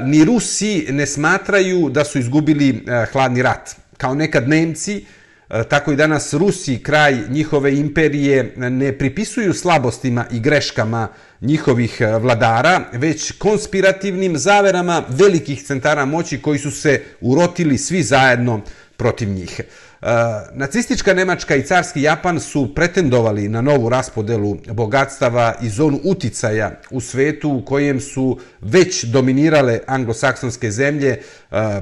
ni 0.05 0.25
Rusi 0.25 0.87
ne 0.91 1.07
smatraju 1.07 1.91
da 1.91 2.05
su 2.05 2.19
izgubili 2.19 2.85
hladni 3.13 3.43
rat. 3.43 3.77
Kao 3.97 4.15
nekad 4.15 4.49
Nemci, 4.49 5.05
E, 5.51 5.65
tako 5.65 5.93
i 5.93 5.97
danas 5.97 6.35
Rusi 6.35 6.79
kraj 6.83 7.19
njihove 7.29 7.77
imperije 7.77 8.55
ne 8.57 8.99
pripisuju 8.99 9.55
slabostima 9.55 10.27
i 10.31 10.41
greškama 10.41 11.09
njihovih 11.41 12.01
e, 12.01 12.19
vladara, 12.19 12.81
već 12.93 13.33
konspirativnim 13.33 14.39
zaverama 14.39 15.05
velikih 15.09 15.63
centara 15.63 16.05
moći 16.05 16.43
koji 16.43 16.59
su 16.59 16.71
se 16.71 17.03
urotili 17.21 17.79
svi 17.79 18.03
zajedno 18.03 18.61
protiv 18.97 19.29
njih. 19.29 19.61
E, 20.03 20.07
nacistička 20.55 21.15
Nemačka 21.15 21.57
i 21.57 21.63
carski 21.63 22.03
Japan 22.03 22.41
su 22.41 22.75
pretendovali 22.75 23.49
na 23.49 23.61
novu 23.61 23.89
raspodelu 23.89 24.57
bogatstava 24.73 25.55
i 25.63 25.69
zonu 25.69 26.01
uticaja 26.05 26.81
u 26.91 27.01
svetu 27.01 27.51
u 27.51 27.65
kojem 27.65 28.01
su 28.01 28.39
već 28.61 29.05
dominirale 29.05 29.81
anglosaksonske 29.87 30.71
zemlje 30.71 31.11
e, 31.11 31.21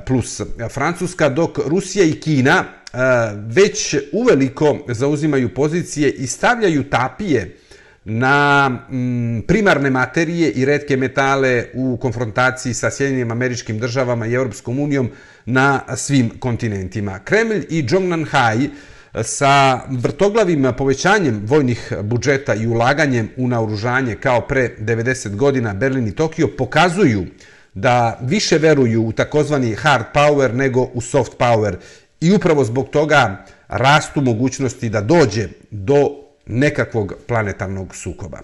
plus 0.07 0.41
Francuska, 0.71 1.29
dok 1.29 1.59
Rusija 1.67 2.05
i 2.05 2.21
Kina 2.21 2.65
e, 2.65 2.99
već 3.47 3.97
uveliko 4.13 4.79
zauzimaju 4.89 5.55
pozicije 5.55 6.11
i 6.11 6.27
stavljaju 6.27 6.91
tapije 6.91 7.57
na 8.11 8.69
mm, 8.69 9.41
primarne 9.47 9.91
materije 9.91 10.51
i 10.51 10.65
redke 10.65 10.97
metale 10.97 11.65
u 11.75 11.97
konfrontaciji 11.97 12.75
sa 12.75 12.91
Sjedinjenim 12.91 13.31
američkim 13.31 13.79
državama 13.79 14.27
i 14.27 14.35
Europskom 14.35 14.79
unijom 14.79 15.11
na 15.47 15.81
svim 15.97 16.31
kontinentima. 16.39 17.19
Kremlj 17.19 17.67
i 17.69 17.87
Zhongnanhai 17.89 18.65
e, 18.65 19.23
sa 19.23 19.81
vrtoglavim 19.91 20.73
povećanjem 20.79 21.43
vojnih 21.47 21.93
budžeta 22.03 22.55
i 22.55 22.67
ulaganjem 22.67 23.29
u 23.37 23.49
naoružanje 23.49 24.15
kao 24.15 24.41
pre 24.41 24.77
90 24.81 25.37
godina 25.37 25.75
Berlin 25.75 26.07
i 26.07 26.15
Tokio 26.15 26.49
pokazuju 26.59 27.27
da 27.75 28.19
više 28.23 28.59
veruju 28.59 29.03
u 29.03 29.13
takozvani 29.13 29.75
hard 29.75 30.05
power 30.15 30.55
nego 30.55 30.83
u 30.95 31.01
soft 31.01 31.33
power 31.39 31.77
I 32.21 32.33
upravo 32.33 32.65
zbog 32.65 32.89
toga 32.89 33.45
rastu 33.69 34.21
mogućnosti 34.21 34.89
da 34.89 35.01
dođe 35.01 35.49
do 35.71 36.28
nekakvog 36.49 37.15
planetarnog 37.27 37.97
sukoba. 37.97 38.41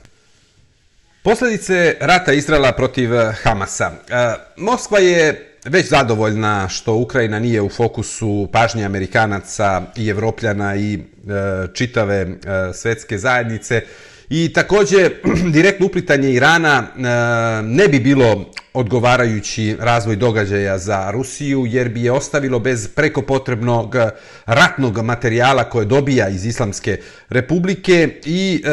Posljedice 1.22 1.96
rata 2.00 2.32
Izrela 2.32 2.72
protiv 2.72 3.14
eh, 3.14 3.32
Hamasa. 3.42 3.90
Eh, 4.08 4.34
Moskva 4.56 4.98
je 4.98 5.54
već 5.64 5.88
zadovoljna 5.88 6.68
što 6.68 6.94
Ukrajina 6.94 7.38
nije 7.38 7.62
u 7.62 7.68
fokusu 7.68 8.48
pažnje 8.52 8.84
Amerikanaca 8.84 9.82
i 9.96 10.08
Evropljana 10.08 10.76
i 10.76 10.94
eh, 10.94 11.00
čitave 11.74 12.26
svetske 12.74 13.18
zajednice. 13.18 13.82
I 14.28 14.52
takođe, 14.52 15.10
direktno 15.56 15.86
uplitanje 15.86 16.32
Irana 16.32 16.82
e, 16.82 17.00
ne 17.62 17.88
bi 17.88 18.00
bilo 18.00 18.50
odgovarajući 18.74 19.76
razvoj 19.80 20.16
događaja 20.16 20.78
za 20.78 21.10
Rusiju, 21.10 21.66
jer 21.66 21.88
bi 21.88 22.02
je 22.02 22.12
ostavilo 22.12 22.58
bez 22.58 22.88
preko 22.88 23.22
potrebnog 23.22 23.96
ratnog 24.46 24.98
materijala 24.98 25.64
koje 25.64 25.84
dobija 25.84 26.28
iz 26.28 26.46
Islamske 26.46 26.98
republike 27.28 28.20
i 28.24 28.62
e, 28.64 28.68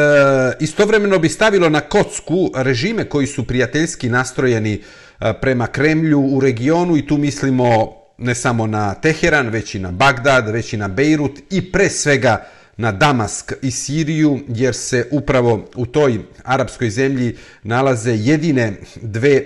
istovremeno 0.60 1.18
bi 1.18 1.28
stavilo 1.28 1.68
na 1.68 1.80
kocku 1.80 2.50
režime 2.54 3.04
koji 3.04 3.26
su 3.26 3.46
prijateljski 3.46 4.08
nastrojeni 4.08 4.74
e, 5.20 5.32
prema 5.40 5.66
Kremlju 5.66 6.20
u 6.20 6.40
regionu 6.40 6.96
i 6.96 7.06
tu 7.06 7.18
mislimo 7.18 7.92
ne 8.18 8.34
samo 8.34 8.66
na 8.66 8.94
Teheran, 8.94 9.48
već 9.48 9.74
i 9.74 9.78
na 9.78 9.90
Bagdad, 9.90 10.50
već 10.50 10.72
i 10.72 10.76
na 10.76 10.88
Bejrut 10.88 11.40
i 11.50 11.72
pre 11.72 11.90
svega 11.90 12.44
na 12.76 12.92
Damask 12.92 13.52
i 13.62 13.70
Siriju, 13.70 14.40
jer 14.48 14.74
se 14.74 15.08
upravo 15.10 15.68
u 15.76 15.86
toj 15.86 16.20
arapskoj 16.44 16.90
zemlji 16.90 17.36
nalaze 17.62 18.12
jedine 18.12 18.72
dve 19.02 19.30
e, 19.30 19.44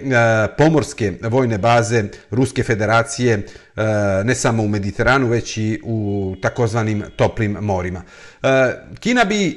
pomorske 0.59 1.13
vojne 1.23 1.59
baze 1.59 2.05
Ruske 2.31 2.63
federacije, 2.63 3.35
e, 3.35 3.43
ne 4.25 4.35
samo 4.35 4.63
u 4.63 4.69
Mediteranu, 4.69 5.27
već 5.29 5.57
i 5.57 5.81
u 5.85 6.35
takozvanim 6.43 7.05
toplim 7.17 7.57
morima. 7.61 8.03
E, 8.43 8.73
Kina 9.01 9.25
bi 9.25 9.49
e, 9.49 9.53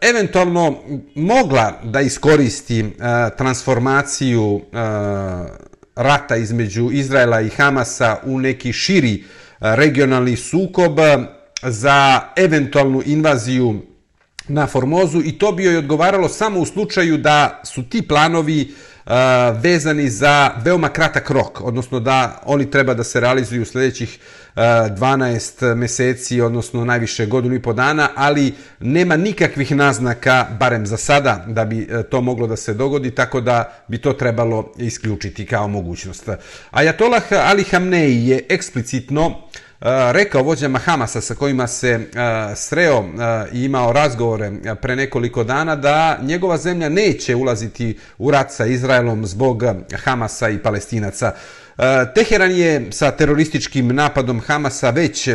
eventualno 0.00 0.82
mogla 1.14 1.80
da 1.84 2.00
iskoristi 2.00 2.80
e, 2.80 2.86
transformaciju 3.38 4.60
e, 4.60 4.76
rata 5.96 6.36
između 6.36 6.90
Izraela 6.92 7.40
i 7.40 7.48
Hamasa 7.48 8.16
u 8.24 8.40
neki 8.40 8.72
širi 8.72 9.24
regionalni 9.60 10.36
sukob, 10.36 10.98
za 11.62 12.20
eventualnu 12.36 13.02
invaziju 13.06 13.82
na 14.48 14.66
Formozu 14.66 15.22
i 15.24 15.38
to 15.38 15.52
bi 15.52 15.64
joj 15.64 15.76
odgovaralo 15.76 16.28
samo 16.28 16.60
u 16.60 16.66
slučaju 16.66 17.18
da 17.18 17.60
su 17.64 17.82
ti 17.82 18.02
planovi 18.02 18.74
uh, 19.06 19.12
vezani 19.62 20.10
za 20.10 20.50
veoma 20.64 20.88
kratak 20.88 21.30
rok, 21.30 21.60
odnosno 21.60 22.00
da 22.00 22.42
oni 22.44 22.70
treba 22.70 22.94
da 22.94 23.04
se 23.04 23.20
realizuju 23.20 23.62
u 23.62 23.64
sljedećih 23.64 24.18
uh, 24.18 24.36
12 24.56 25.74
meseci, 25.74 26.40
odnosno 26.40 26.84
najviše 26.84 27.26
godinu 27.26 27.54
i 27.54 27.62
po 27.62 27.72
dana, 27.72 28.08
ali 28.14 28.54
nema 28.80 29.16
nikakvih 29.16 29.76
naznaka, 29.76 30.46
barem 30.60 30.86
za 30.86 30.96
sada, 30.96 31.44
da 31.48 31.64
bi 31.64 31.88
e, 31.90 32.02
to 32.02 32.20
moglo 32.20 32.46
da 32.46 32.56
se 32.56 32.74
dogodi, 32.74 33.10
tako 33.10 33.40
da 33.40 33.84
bi 33.88 33.98
to 33.98 34.12
trebalo 34.12 34.72
isključiti 34.78 35.46
kao 35.46 35.68
mogućnost. 35.68 36.28
Ajatolah 36.70 37.22
Ali 37.30 37.64
Hamnei 37.64 38.28
je 38.28 38.46
eksplicitno 38.48 39.48
rekao 40.12 40.42
vođama 40.42 40.78
Hamasa 40.78 41.20
sa 41.20 41.34
kojima 41.34 41.66
se 41.66 42.00
sreo 42.56 43.04
i 43.52 43.64
imao 43.64 43.92
razgovore 43.92 44.52
pre 44.82 44.96
nekoliko 44.96 45.44
dana 45.44 45.76
da 45.76 46.18
njegova 46.22 46.58
zemlja 46.58 46.88
neće 46.88 47.34
ulaziti 47.34 47.98
u 48.18 48.30
rat 48.30 48.52
sa 48.52 48.66
Izraelom 48.66 49.26
zbog 49.26 49.62
Hamasa 50.04 50.48
i 50.48 50.58
Palestinaca. 50.58 51.32
Teheran 52.14 52.50
je 52.50 52.92
sa 52.92 53.10
terorističkim 53.10 53.88
napadom 53.88 54.40
Hamasa 54.40 54.90
već 54.90 55.28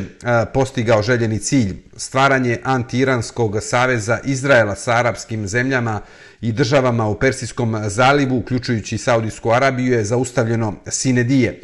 postigao 0.53 1.01
željeni 1.01 1.39
cilj 1.39 1.75
stvaranje 1.95 2.59
anti-iranskog 2.63 3.61
saveza 3.61 4.19
Izraela 4.23 4.75
sa 4.75 4.91
arapskim 4.91 5.47
zemljama 5.47 6.01
i 6.41 6.51
državama 6.51 7.07
u 7.07 7.19
Persijskom 7.19 7.77
zalivu, 7.87 8.37
uključujući 8.37 8.97
Saudijsku 8.97 9.51
Arabiju, 9.51 9.93
je 9.93 10.03
zaustavljeno 10.03 10.73
Sinedije. 10.87 11.59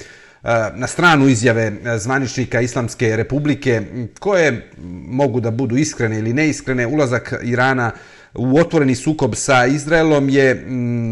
E, 0.47 0.49
na 0.75 0.87
stranu 0.87 1.27
izjave 1.27 1.61
e, 1.63 1.97
zvaničnika 1.97 2.61
Islamske 2.61 3.15
republike, 3.15 3.81
koje 4.19 4.69
mogu 5.07 5.39
da 5.39 5.51
budu 5.51 5.77
iskrene 5.77 6.19
ili 6.19 6.33
neiskrene, 6.33 6.87
ulazak 6.87 7.33
Irana 7.43 7.91
u 8.33 8.57
otvoreni 8.59 8.95
sukob 8.95 9.35
sa 9.35 9.65
Izraelom 9.65 10.29
je 10.29 10.65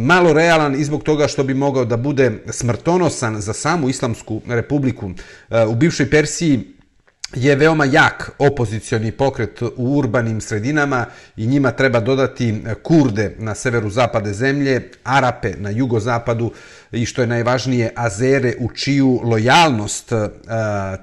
malo 0.06 0.34
realan 0.34 0.76
i 0.76 0.84
zbog 0.84 1.04
toga 1.04 1.28
što 1.28 1.44
bi 1.44 1.54
mogao 1.54 1.86
da 1.86 1.98
bude 1.98 2.32
smrtonosan 2.50 3.42
za 3.42 3.54
samu 3.54 3.90
Islamsku 3.90 4.42
republiku. 4.48 5.12
E, 5.50 5.66
u 5.66 5.76
bivšoj 5.76 6.10
Persiji 6.10 6.75
je 7.34 7.56
veoma 7.56 7.86
jak 7.86 8.32
opozicioni 8.40 9.12
pokret 9.12 9.62
u 9.62 9.98
urbanim 9.98 10.42
sredinama 10.42 11.06
i 11.38 11.48
njima 11.48 11.72
treba 11.72 12.00
dodati 12.00 12.64
kurde 12.84 13.36
na 13.40 13.56
severu 13.56 13.90
zapade 13.90 14.34
zemlje, 14.34 14.90
Arape 15.04 15.54
na 15.58 15.70
jugozapadu 15.70 16.52
i 16.92 17.06
što 17.06 17.22
je 17.22 17.28
najvažnije 17.28 17.92
Azere 17.96 18.54
u 18.60 18.70
čiju 18.72 19.20
lojalnost 19.24 20.12
e, 20.12 20.30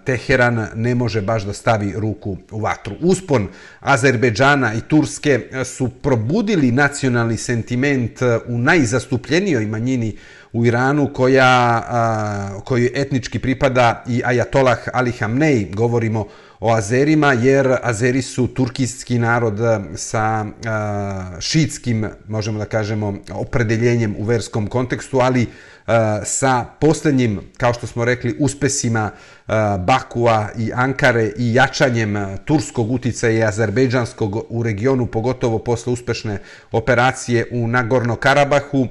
Teheran 0.04 0.66
ne 0.74 0.94
može 0.94 1.20
baš 1.20 1.42
da 1.42 1.52
stavi 1.52 1.92
ruku 1.96 2.36
u 2.50 2.60
vatru. 2.60 2.94
Uspon 3.00 3.48
Azerbeđana 3.80 4.74
i 4.74 4.80
Turske 4.80 5.40
su 5.64 5.88
probudili 5.88 6.72
nacionalni 6.72 7.36
sentiment 7.36 8.22
u 8.46 8.58
najzastupljenijoj 8.58 9.66
manjini 9.66 10.16
u 10.52 10.66
Iranu 10.66 11.12
koja, 11.12 11.82
a, 11.88 12.60
koji 12.64 12.90
etnički 12.94 13.38
pripada 13.38 14.04
i 14.08 14.22
Ajatolah 14.24 14.78
Ali 14.92 15.12
Hamnej, 15.12 15.70
govorimo 15.74 16.26
o 16.60 16.74
Azerima, 16.74 17.32
jer 17.32 17.76
Azeri 17.82 18.22
su 18.22 18.46
turkijski 18.46 19.18
narod 19.18 19.58
sa 19.94 20.46
a, 20.66 21.40
šitskim, 21.40 22.06
možemo 22.28 22.58
da 22.58 22.64
kažemo, 22.64 23.14
opredeljenjem 23.32 24.14
u 24.18 24.24
verskom 24.24 24.66
kontekstu, 24.66 25.18
ali 25.18 25.46
E, 25.86 26.20
sa 26.24 26.64
posljednjim, 26.80 27.40
kao 27.56 27.74
što 27.74 27.86
smo 27.86 28.04
rekli, 28.04 28.36
uspesima 28.38 29.10
e, 29.10 29.52
Bakua 29.78 30.48
i 30.58 30.70
Ankare 30.74 31.32
i 31.36 31.54
jačanjem 31.54 32.16
e, 32.16 32.36
turskog 32.44 32.90
uticaja 32.90 33.38
i 33.38 33.42
azerbejdžanskog 33.42 34.44
u 34.48 34.62
regionu, 34.62 35.06
pogotovo 35.06 35.58
posle 35.58 35.92
uspešne 35.92 36.38
operacije 36.72 37.46
u 37.52 37.66
Nagorno-Karabahu, 37.66 38.88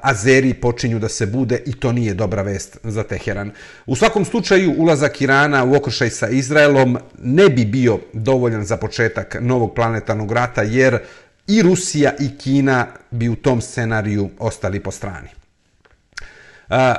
Azeri 0.00 0.54
počinju 0.54 0.98
da 0.98 1.08
se 1.08 1.26
bude 1.26 1.62
i 1.66 1.72
to 1.72 1.92
nije 1.92 2.14
dobra 2.14 2.42
vest 2.42 2.78
za 2.82 3.02
Teheran. 3.02 3.50
U 3.86 3.96
svakom 3.96 4.24
slučaju, 4.24 4.74
ulazak 4.78 5.20
Irana 5.20 5.64
u 5.64 5.74
okršaj 5.74 6.10
sa 6.10 6.28
Izraelom 6.28 6.98
ne 7.22 7.48
bi 7.48 7.64
bio 7.64 7.98
dovoljan 8.12 8.64
za 8.64 8.76
početak 8.76 9.36
novog 9.40 9.74
planetarnog 9.74 10.32
rata, 10.32 10.62
jer 10.62 10.98
i 11.46 11.62
Rusija 11.62 12.12
i 12.20 12.38
Kina 12.38 12.86
bi 13.10 13.28
u 13.28 13.36
tom 13.36 13.60
scenariju 13.60 14.30
ostali 14.38 14.80
po 14.80 14.90
strani. 14.90 15.39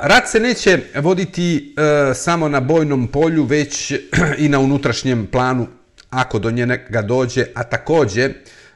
Rat 0.02 0.28
se 0.28 0.40
neće 0.40 0.80
voditi 0.96 1.76
e, 1.78 2.14
samo 2.14 2.50
na 2.50 2.60
bojnom 2.60 3.08
polju, 3.08 3.44
već 3.44 3.92
i 4.44 4.50
na 4.50 4.60
unutrašnjem 4.60 5.28
planu, 5.32 5.68
ako 6.10 6.40
do 6.40 6.52
njega 6.52 7.02
dođe, 7.02 7.46
a 7.56 7.64
takođe 7.64 8.30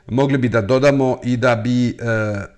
mogli 0.08 0.38
bi 0.38 0.50
da 0.50 0.62
dodamo 0.62 1.20
i 1.24 1.38
da 1.38 1.56
bi 1.56 1.90
e, 1.90 1.94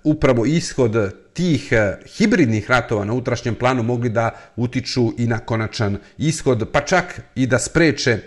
upravo 0.04 0.46
ishod 0.46 1.14
tih 1.34 1.72
e, 1.72 1.98
hibridnih 2.18 2.70
ratova 2.70 3.06
na 3.06 3.14
unutrašnjem 3.14 3.56
planu 3.56 3.84
mogli 3.84 4.10
da 4.10 4.32
utiču 4.56 5.14
i 5.18 5.28
na 5.28 5.40
konačan 5.40 5.98
ishod, 6.18 6.70
pa 6.72 6.82
čak 6.82 7.22
i 7.36 7.48
da 7.48 7.60
spreče 7.60 8.20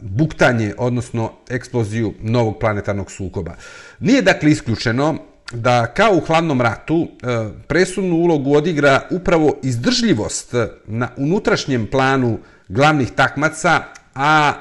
buktanje, 0.00 0.74
odnosno 0.78 1.32
eksploziju 1.50 2.14
novog 2.20 2.58
planetarnog 2.60 3.10
sukoba. 3.10 3.54
Nije 3.98 4.22
dakle 4.22 4.50
isključeno 4.50 5.18
da 5.52 5.86
kao 5.86 6.16
u 6.16 6.20
hladnom 6.20 6.60
ratu 6.60 7.08
e, 7.22 7.26
presudnu 7.66 8.16
ulogu 8.16 8.54
odigra 8.54 9.00
upravo 9.10 9.56
izdržljivost 9.62 10.54
e, 10.54 10.68
na 10.86 11.08
unutrašnjem 11.16 11.86
planu 11.86 12.38
glavnih 12.68 13.10
takmaca, 13.10 13.82
a 14.14 14.52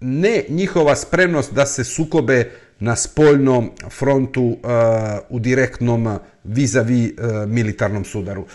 ne 0.00 0.44
njihova 0.48 0.96
spremnost 0.96 1.54
da 1.54 1.66
se 1.66 1.84
sukobe 1.84 2.50
na 2.78 2.96
spoljnom 2.96 3.70
frontu 3.90 4.42
e, 4.42 4.56
u 5.28 5.38
direktnom 5.38 6.18
vizavi 6.44 7.16
militarnom 7.46 8.04
sudaru. 8.04 8.46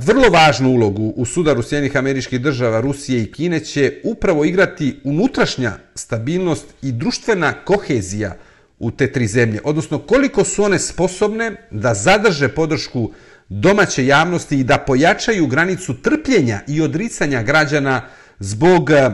Vrlo 0.00 0.28
važnu 0.30 0.70
ulogu 0.70 1.12
u 1.16 1.24
sudaru 1.24 1.62
Sjednih 1.62 1.96
američkih 1.96 2.40
država 2.40 2.80
Rusije 2.80 3.22
i 3.22 3.32
Kine 3.32 3.60
će 3.60 4.00
upravo 4.04 4.44
igrati 4.44 5.00
unutrašnja 5.04 5.72
stabilnost 5.94 6.66
i 6.82 6.92
društvena 6.92 7.52
kohezija 7.52 8.36
u 8.84 8.90
te 8.90 9.12
tri 9.12 9.26
zemlje, 9.26 9.60
odnosno 9.64 9.98
koliko 9.98 10.44
su 10.44 10.64
one 10.64 10.78
sposobne 10.78 11.52
da 11.70 11.94
zadrže 11.94 12.48
podršku 12.48 13.12
domaće 13.48 14.06
javnosti 14.06 14.58
i 14.60 14.64
da 14.64 14.78
pojačaju 14.78 15.46
granicu 15.46 15.94
trpljenja 16.02 16.60
i 16.68 16.80
odricanja 16.80 17.42
građana 17.42 18.02
zbog 18.38 18.90
eh, 18.90 19.10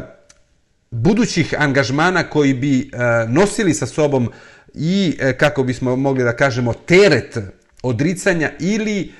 budućih 0.90 1.54
angažmana 1.58 2.22
koji 2.22 2.54
bi 2.54 2.80
eh, 2.80 2.98
nosili 3.28 3.74
sa 3.74 3.86
sobom 3.86 4.28
i, 4.74 5.16
eh, 5.20 5.32
kako 5.38 5.62
bismo 5.62 5.96
mogli 5.96 6.24
da 6.24 6.36
kažemo, 6.36 6.72
teret 6.72 7.38
odricanja 7.82 8.50
ili 8.58 9.12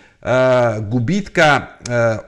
gubitka 0.80 1.66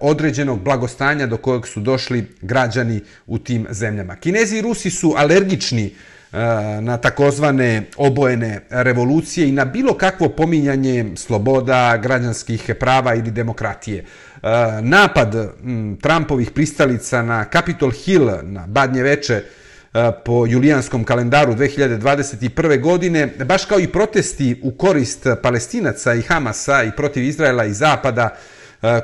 određenog 0.01 0.63
blagostanja 0.63 1.27
do 1.27 1.37
kojeg 1.37 1.67
su 1.67 1.81
došli 1.81 2.27
građani 2.41 3.01
u 3.27 3.39
tim 3.39 3.67
zemljama. 3.71 4.17
Kinezi 4.17 4.59
i 4.59 4.63
Rusi 4.63 4.91
su 4.91 5.15
alergični 5.17 5.87
uh, 5.87 6.12
Eh, 6.33 6.81
na 6.81 6.97
takozvane 6.97 7.83
obojene 7.97 8.61
revolucije 8.71 9.49
i 9.49 9.53
na 9.53 9.65
bilo 9.65 9.95
kakvo 9.95 10.29
pominjanje 10.29 11.05
sloboda, 11.17 11.97
građanskih 11.97 12.75
prava 12.81 13.15
ili 13.15 13.31
demokratije. 13.31 13.99
Eh, 13.99 14.49
napad 14.83 15.35
mm, 15.35 15.95
Trumpovih 15.95 16.51
pristalica 16.51 17.23
na 17.23 17.45
Capitol 17.53 17.91
Hill 17.91 18.31
na 18.43 18.67
badnje 18.67 19.03
veče 19.03 19.35
eh, 19.35 20.11
po 20.25 20.47
julijanskom 20.47 21.05
kalendaru 21.05 21.55
2021. 21.55 22.81
godine, 22.81 23.27
baš 23.27 23.65
kao 23.65 23.81
i 23.81 23.89
protesti 23.89 24.61
u 24.63 24.71
korist 24.71 25.27
palestinaca 25.43 26.15
i 26.15 26.23
Hamasa 26.23 26.83
i 26.83 26.97
protiv 26.97 27.25
Izraela 27.25 27.65
i 27.65 27.73
Zapada, 27.73 28.37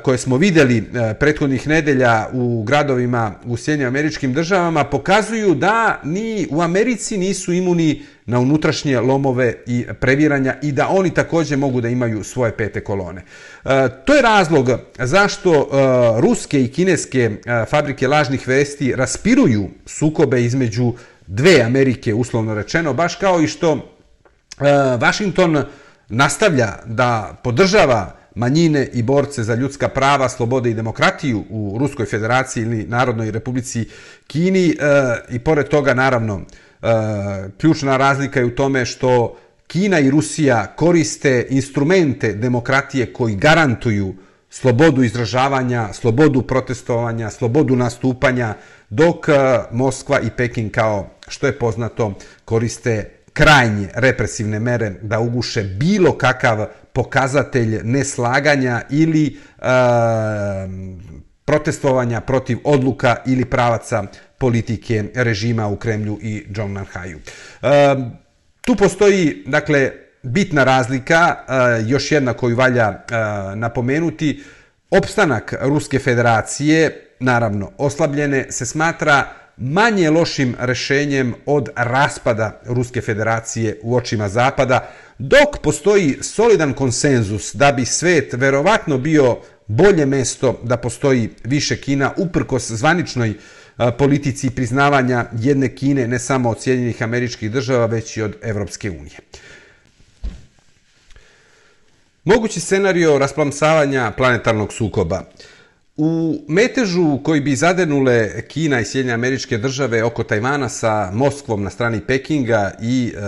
koje 0.03 0.17
smo 0.17 0.37
videli 0.37 0.89
prethodnih 1.19 1.67
nedelja 1.67 2.27
u 2.33 2.63
gradovima 2.63 3.31
u 3.45 3.57
Sjednjim 3.57 3.87
američkim 3.87 4.33
državama 4.33 4.83
pokazuju 4.83 5.55
da 5.55 6.01
ni 6.03 6.47
u 6.51 6.61
Americi 6.61 7.17
nisu 7.17 7.53
imuni 7.53 8.01
na 8.25 8.39
unutrašnje 8.39 8.99
lomove 8.99 9.53
i 9.67 9.85
previranja 9.99 10.55
i 10.61 10.71
da 10.71 10.87
oni 10.87 11.13
također 11.13 11.57
mogu 11.57 11.81
da 11.81 11.89
imaju 11.89 12.23
svoje 12.23 12.51
pete 12.51 12.83
kolone. 12.83 13.23
To 14.05 14.15
je 14.15 14.21
razlog 14.21 14.69
zašto 14.99 15.69
ruske 16.19 16.63
i 16.63 16.67
kineske 16.67 17.31
fabrike 17.69 18.07
lažnih 18.07 18.47
vesti 18.47 18.93
raspiruju 18.95 19.69
sukobe 19.85 20.43
između 20.43 20.93
dve 21.27 21.61
Amerike, 21.61 22.13
uslovno 22.13 22.55
rečeno, 22.55 22.93
baš 22.93 23.15
kao 23.15 23.41
i 23.41 23.47
što 23.47 23.95
Washington 24.99 25.63
nastavlja 26.09 26.73
da 26.85 27.39
podržava 27.43 28.18
manjine 28.39 28.87
i 28.93 29.03
borce 29.03 29.43
za 29.43 29.55
ljudska 29.55 29.87
prava, 29.87 30.29
slobode 30.29 30.69
i 30.69 30.73
demokratiju 30.73 31.43
u 31.49 31.77
Ruskoj 31.79 32.05
federaciji 32.05 32.63
ili 32.63 32.85
Narodnoj 32.87 33.31
republici 33.31 33.85
Kini. 34.27 34.69
E, 34.69 34.75
I 35.29 35.39
pored 35.39 35.67
toga, 35.67 35.93
naravno, 35.93 36.41
e, 36.41 36.87
ključna 37.57 37.97
razlika 37.97 38.39
je 38.39 38.45
u 38.45 38.55
tome 38.55 38.85
što 38.85 39.35
Kina 39.67 39.99
i 39.99 40.09
Rusija 40.09 40.73
koriste 40.75 41.47
instrumente 41.49 42.33
demokratije 42.33 43.13
koji 43.13 43.35
garantuju 43.35 44.15
slobodu 44.49 45.03
izražavanja, 45.03 45.93
slobodu 45.93 46.41
protestovanja, 46.41 47.29
slobodu 47.29 47.75
nastupanja, 47.75 48.53
dok 48.89 49.29
e, 49.29 49.33
Moskva 49.71 50.19
i 50.19 50.29
Peking, 50.37 50.71
kao 50.71 51.09
što 51.27 51.47
je 51.47 51.59
poznato, 51.59 52.13
koriste 52.45 53.18
krajnje 53.39 53.87
represivne 53.93 54.59
mere 54.59 54.91
da 55.01 55.19
uguše 55.19 55.63
bilo 55.63 56.17
kakav 56.17 56.65
pokazatelj 56.93 57.79
neslaganja 57.83 58.81
ili 58.89 59.25
e, 59.27 59.61
protestovanja 61.45 62.21
protiv 62.21 62.57
odluka 62.63 63.15
ili 63.25 63.45
pravaca 63.45 64.03
politike 64.37 65.03
režima 65.15 65.67
u 65.67 65.75
Kremlju 65.75 66.19
i 66.21 66.45
Džongnanhaju. 66.51 67.19
E, 67.61 67.95
tu 68.61 68.75
postoji, 68.75 69.43
dakle, 69.47 69.91
bitna 70.23 70.63
razlika, 70.63 71.35
e, 71.35 71.53
još 71.87 72.11
jedna 72.11 72.33
koju 72.33 72.55
valja 72.55 72.87
e, 72.89 73.15
napomenuti, 73.55 74.43
opstanak 74.91 75.53
Ruske 75.61 75.99
federacije 75.99 77.05
naravno 77.19 77.71
oslabljene, 77.77 78.51
se 78.51 78.65
smatra 78.65 79.38
manje 79.59 80.09
lošim 80.09 80.55
rešenjem 80.59 81.33
od 81.45 81.69
raspada 81.75 82.61
Ruske 82.65 83.01
federacije 83.01 83.79
u 83.83 83.95
očima 83.95 84.29
Zapada, 84.29 84.89
dok 85.17 85.57
postoji 85.63 86.17
solidan 86.21 86.73
konsenzus 86.73 87.55
da 87.55 87.71
bi 87.71 87.85
svet 87.85 88.33
verovatno 88.33 88.97
bio 88.97 89.37
bolje 89.67 90.05
mesto 90.05 90.59
da 90.63 90.77
postoji 90.77 91.29
više 91.43 91.75
Kina 91.75 92.13
uprkos 92.17 92.71
zvaničnoj 92.71 93.33
politici 93.97 94.49
priznavanja 94.49 95.25
jedne 95.39 95.75
Kine 95.75 96.07
ne 96.07 96.19
samo 96.19 96.49
od 96.49 96.61
Sjedinjenih 96.61 97.03
američkih 97.03 97.51
država, 97.51 97.85
već 97.85 98.17
i 98.17 98.21
od 98.21 98.35
Evropske 98.41 98.89
unije. 98.89 99.17
Mogući 102.23 102.59
scenario 102.59 103.17
rasplamsavanja 103.17 104.11
planetarnog 104.17 104.73
sukoba. 104.73 105.23
U 106.01 106.41
metežu 106.47 107.19
koji 107.23 107.41
bi 107.41 107.55
zadenule 107.55 108.41
Kina 108.47 108.79
i 108.79 108.85
Sjedinje 108.85 109.13
američke 109.13 109.57
države 109.57 110.03
oko 110.03 110.23
Tajvana 110.23 110.69
sa 110.69 111.11
Moskvom 111.13 111.63
na 111.63 111.69
strani 111.69 112.01
Pekinga 112.07 112.71
i 112.81 113.13
e, 113.15 113.19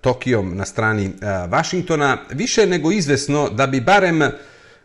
Tokijom 0.00 0.56
na 0.56 0.64
strani 0.64 1.04
e, 1.04 1.10
Vašingtona, 1.48 2.18
više 2.32 2.60
je 2.60 2.66
nego 2.66 2.92
izvesno 2.92 3.48
da 3.48 3.66
bi 3.66 3.80
barem 3.80 4.22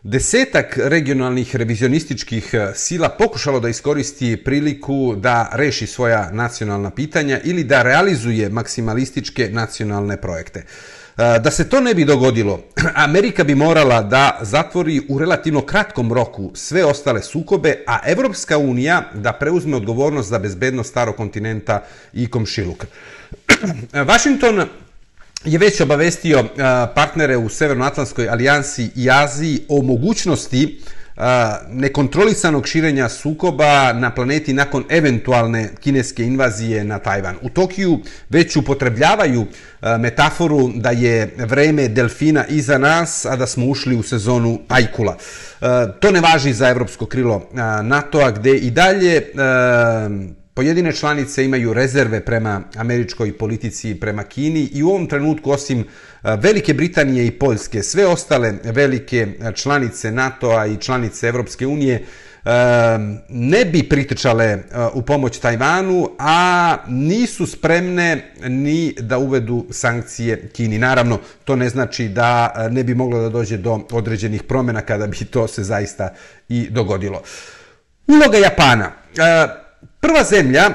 desetak 0.02 0.78
regionalnih 0.82 1.56
revizionističkih 1.56 2.54
e, 2.54 2.72
sila 2.74 3.08
pokušalo 3.08 3.60
da 3.60 3.68
iskoristi 3.68 4.36
priliku 4.44 5.14
da 5.16 5.50
reši 5.52 5.86
svoja 5.86 6.30
nacionalna 6.32 6.90
pitanja 6.90 7.40
ili 7.44 7.64
da 7.64 7.82
realizuje 7.82 8.48
maksimalističke 8.48 9.48
nacionalne 9.52 10.16
projekte. 10.16 10.64
Da 11.20 11.50
se 11.50 11.68
to 11.68 11.80
ne 11.80 11.94
bi 11.94 12.04
dogodilo, 12.04 12.60
Amerika 12.94 13.44
bi 13.44 13.54
morala 13.54 14.02
da 14.02 14.38
zatvori 14.42 15.02
u 15.08 15.18
relativno 15.18 15.60
kratkom 15.60 16.12
roku 16.12 16.50
sve 16.54 16.84
ostale 16.84 17.22
sukobe, 17.22 17.84
a 17.86 17.98
Evropska 18.06 18.58
unija 18.58 19.02
da 19.14 19.32
preuzme 19.32 19.76
odgovornost 19.76 20.28
za 20.28 20.38
bezbednost 20.38 20.90
starog 20.90 21.16
kontinenta 21.16 21.82
i 22.12 22.30
komšiluka. 22.30 22.86
Washington 24.10 24.66
je 25.44 25.58
već 25.58 25.80
obavestio 25.80 26.44
partnere 26.94 27.36
u 27.36 27.48
Severnoatlantskoj 27.48 28.28
alijansi 28.28 28.90
i 28.96 29.10
Aziji 29.10 29.60
o 29.68 29.82
mogućnosti 29.82 30.80
nekontrolisanog 31.70 32.66
širenja 32.66 33.08
sukoba 33.08 33.92
na 33.92 34.14
planeti 34.14 34.52
nakon 34.52 34.84
eventualne 34.88 35.68
kineske 35.80 36.24
invazije 36.24 36.84
na 36.84 36.98
Tajvan. 36.98 37.36
U 37.42 37.48
Tokiju 37.48 37.98
već 38.28 38.56
upotrebljavaju 38.56 39.46
metaforu 39.98 40.70
da 40.74 40.90
je 40.90 41.34
vreme 41.38 41.88
delfina 41.88 42.46
iza 42.46 42.78
nas, 42.78 43.26
a 43.26 43.36
da 43.36 43.46
smo 43.46 43.66
ušli 43.66 43.96
u 43.96 44.02
sezonu 44.02 44.58
ajkula. 44.68 45.16
To 46.00 46.10
ne 46.10 46.20
važi 46.20 46.52
za 46.52 46.68
evropsko 46.68 47.06
krilo 47.06 47.48
NATO-a, 47.82 48.30
gde 48.30 48.56
i 48.56 48.70
dalje 48.70 49.22
Pojedine 50.54 50.92
članice 50.92 51.44
imaju 51.44 51.72
rezerve 51.72 52.24
prema 52.24 52.62
američkoj 52.76 53.38
politici 53.38 53.94
prema 53.94 54.22
Kini 54.22 54.68
i 54.72 54.82
u 54.82 54.88
ovom 54.88 55.06
trenutku, 55.06 55.50
osim 55.50 55.84
Velike 56.22 56.74
Britanije 56.74 57.26
i 57.26 57.30
Poljske, 57.30 57.82
sve 57.82 58.06
ostale 58.06 58.54
velike 58.64 59.26
članice 59.54 60.12
NATO-a 60.12 60.66
i 60.66 60.76
članice 60.76 61.28
Evropske 61.28 61.66
unije 61.66 62.04
ne 63.28 63.64
bi 63.64 63.88
pritičale 63.88 64.58
u 64.94 65.02
pomoć 65.02 65.38
Tajvanu, 65.38 66.10
a 66.18 66.76
nisu 66.88 67.46
spremne 67.46 68.32
ni 68.48 68.94
da 68.98 69.18
uvedu 69.18 69.66
sankcije 69.70 70.48
Kini. 70.48 70.78
Naravno, 70.78 71.18
to 71.44 71.56
ne 71.56 71.68
znači 71.68 72.08
da 72.08 72.54
ne 72.70 72.84
bi 72.84 72.94
moglo 72.94 73.20
da 73.20 73.28
dođe 73.28 73.56
do 73.56 73.80
određenih 73.92 74.42
promjena 74.42 74.80
kada 74.80 75.06
bi 75.06 75.16
to 75.16 75.48
se 75.48 75.62
zaista 75.62 76.14
i 76.48 76.68
dogodilo. 76.70 77.22
Uloga 78.06 78.38
Japana. 78.38 78.92
Prva 80.00 80.24
zemlja 80.24 80.70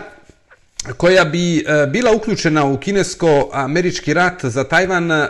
koja 0.98 1.26
bi 1.26 1.58
e, 1.58 1.88
bila 1.88 2.12
uključena 2.12 2.66
u 2.66 2.78
kinesko-američki 2.78 4.14
rat 4.14 4.46
za 4.46 4.64
Tajvan 4.64 5.12
e, 5.12 5.28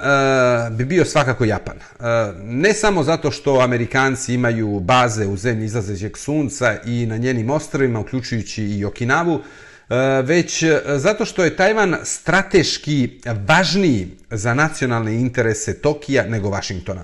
bi 0.72 0.86
bio 0.86 1.06
svakako 1.06 1.46
Japan. 1.46 1.76
E, 1.78 2.04
ne 2.44 2.74
samo 2.74 3.04
zato 3.04 3.32
što 3.32 3.60
Amerikanci 3.60 4.34
imaju 4.34 4.80
baze 4.80 5.26
u 5.28 5.38
zemlji 5.38 5.66
izlazećeg 5.66 6.18
sunca 6.18 6.78
i 6.86 7.06
na 7.06 7.18
njenim 7.18 7.50
ostrovima, 7.50 8.00
uključujući 8.00 8.64
i 8.64 8.86
Okinavu, 8.86 9.42
e, 9.90 9.96
već 10.22 10.64
e, 10.64 10.82
zato 10.96 11.26
što 11.26 11.44
je 11.44 11.56
Tajvan 11.56 11.96
strateški 12.04 13.20
važniji 13.48 14.08
za 14.32 14.54
nacionalne 14.54 15.16
interese 15.16 15.74
Tokija 15.82 16.24
nego 16.28 16.50
Vašingtona. 16.50 17.04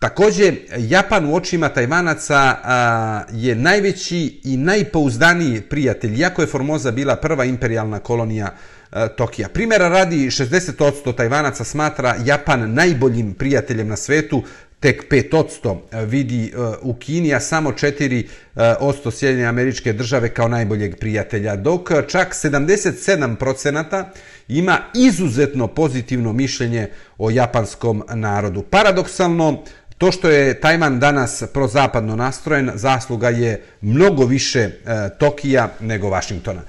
Takođe, 0.00 0.52
Japan 0.78 1.26
u 1.26 1.34
očima 1.34 1.68
Tajvanaca 1.68 2.56
a, 2.64 3.22
je 3.32 3.54
najveći 3.54 4.40
i 4.44 4.56
najpouzdaniji 4.56 5.60
prijatelj, 5.60 6.20
iako 6.20 6.42
je 6.42 6.46
Formoza 6.46 6.90
bila 6.90 7.16
prva 7.16 7.44
imperialna 7.44 7.98
kolonija 7.98 8.54
a, 8.90 9.08
Tokija. 9.08 9.48
Primjera 9.48 9.88
radi 9.88 10.16
60% 10.16 11.16
Tajvanaca 11.16 11.64
smatra 11.64 12.16
Japan 12.24 12.74
najboljim 12.74 13.34
prijateljem 13.34 13.88
na 13.88 13.96
svetu, 13.96 14.42
tek 14.80 15.12
5% 15.12 16.06
vidi 16.06 16.44
e, 16.44 16.50
u 16.82 16.94
Kini, 16.94 17.34
a 17.34 17.40
samo 17.40 17.70
4% 17.70 18.24
e, 19.08 19.10
Sjedinje 19.12 19.44
američke 19.44 19.92
države 19.92 20.34
kao 20.34 20.48
najboljeg 20.48 20.96
prijatelja, 20.96 21.56
dok 21.56 21.90
čak 22.08 22.34
77% 22.34 24.04
ima 24.48 24.78
izuzetno 24.94 25.66
pozitivno 25.66 26.32
mišljenje 26.32 26.88
o 27.18 27.30
japanskom 27.30 28.02
narodu. 28.14 28.62
Paradoksalno, 28.62 29.64
To 30.00 30.12
što 30.12 30.30
je 30.30 30.60
Tajman 30.60 31.00
danas 31.00 31.42
prozapadno 31.52 32.16
nastrojen, 32.16 32.70
zasluga 32.74 33.28
je 33.28 33.62
mnogo 33.80 34.24
više 34.24 34.60
e, 34.60 34.70
Tokija 35.18 35.68
nego 35.80 36.08
Vašingtona. 36.08 36.60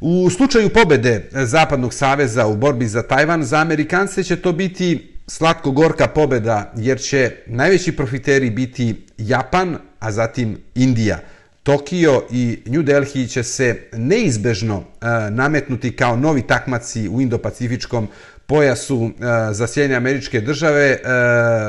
U 0.00 0.30
slučaju 0.30 0.68
pobede 0.68 1.10
e, 1.10 1.46
Zapadnog 1.46 1.94
saveza 1.94 2.46
u 2.46 2.56
borbi 2.56 2.86
za 2.86 3.02
Tajvan, 3.02 3.44
za 3.44 3.58
Amerikance 3.58 4.22
će 4.22 4.36
to 4.36 4.52
biti 4.52 5.14
slatko-gorka 5.26 6.06
pobeda, 6.06 6.72
jer 6.76 7.00
će 7.00 7.32
najveći 7.46 7.92
profiteri 7.92 8.50
biti 8.50 9.06
Japan, 9.18 9.78
a 9.98 10.12
zatim 10.12 10.58
Indija. 10.74 11.18
Tokio 11.62 12.22
i 12.30 12.58
New 12.66 12.82
Delhi 12.82 13.28
će 13.28 13.42
se 13.42 13.82
neizbežno 13.92 14.82
e, 15.00 15.06
nametnuti 15.30 15.96
kao 15.96 16.16
novi 16.16 16.42
takmaci 16.42 17.08
u 17.08 17.20
Indo-Pacifičkom 17.20 18.06
pojasu 18.46 19.04
e, 19.04 19.52
za 19.52 19.66
Sjedinje 19.66 19.96
američke 19.96 20.40
države 20.40 20.84
e, 20.84 20.98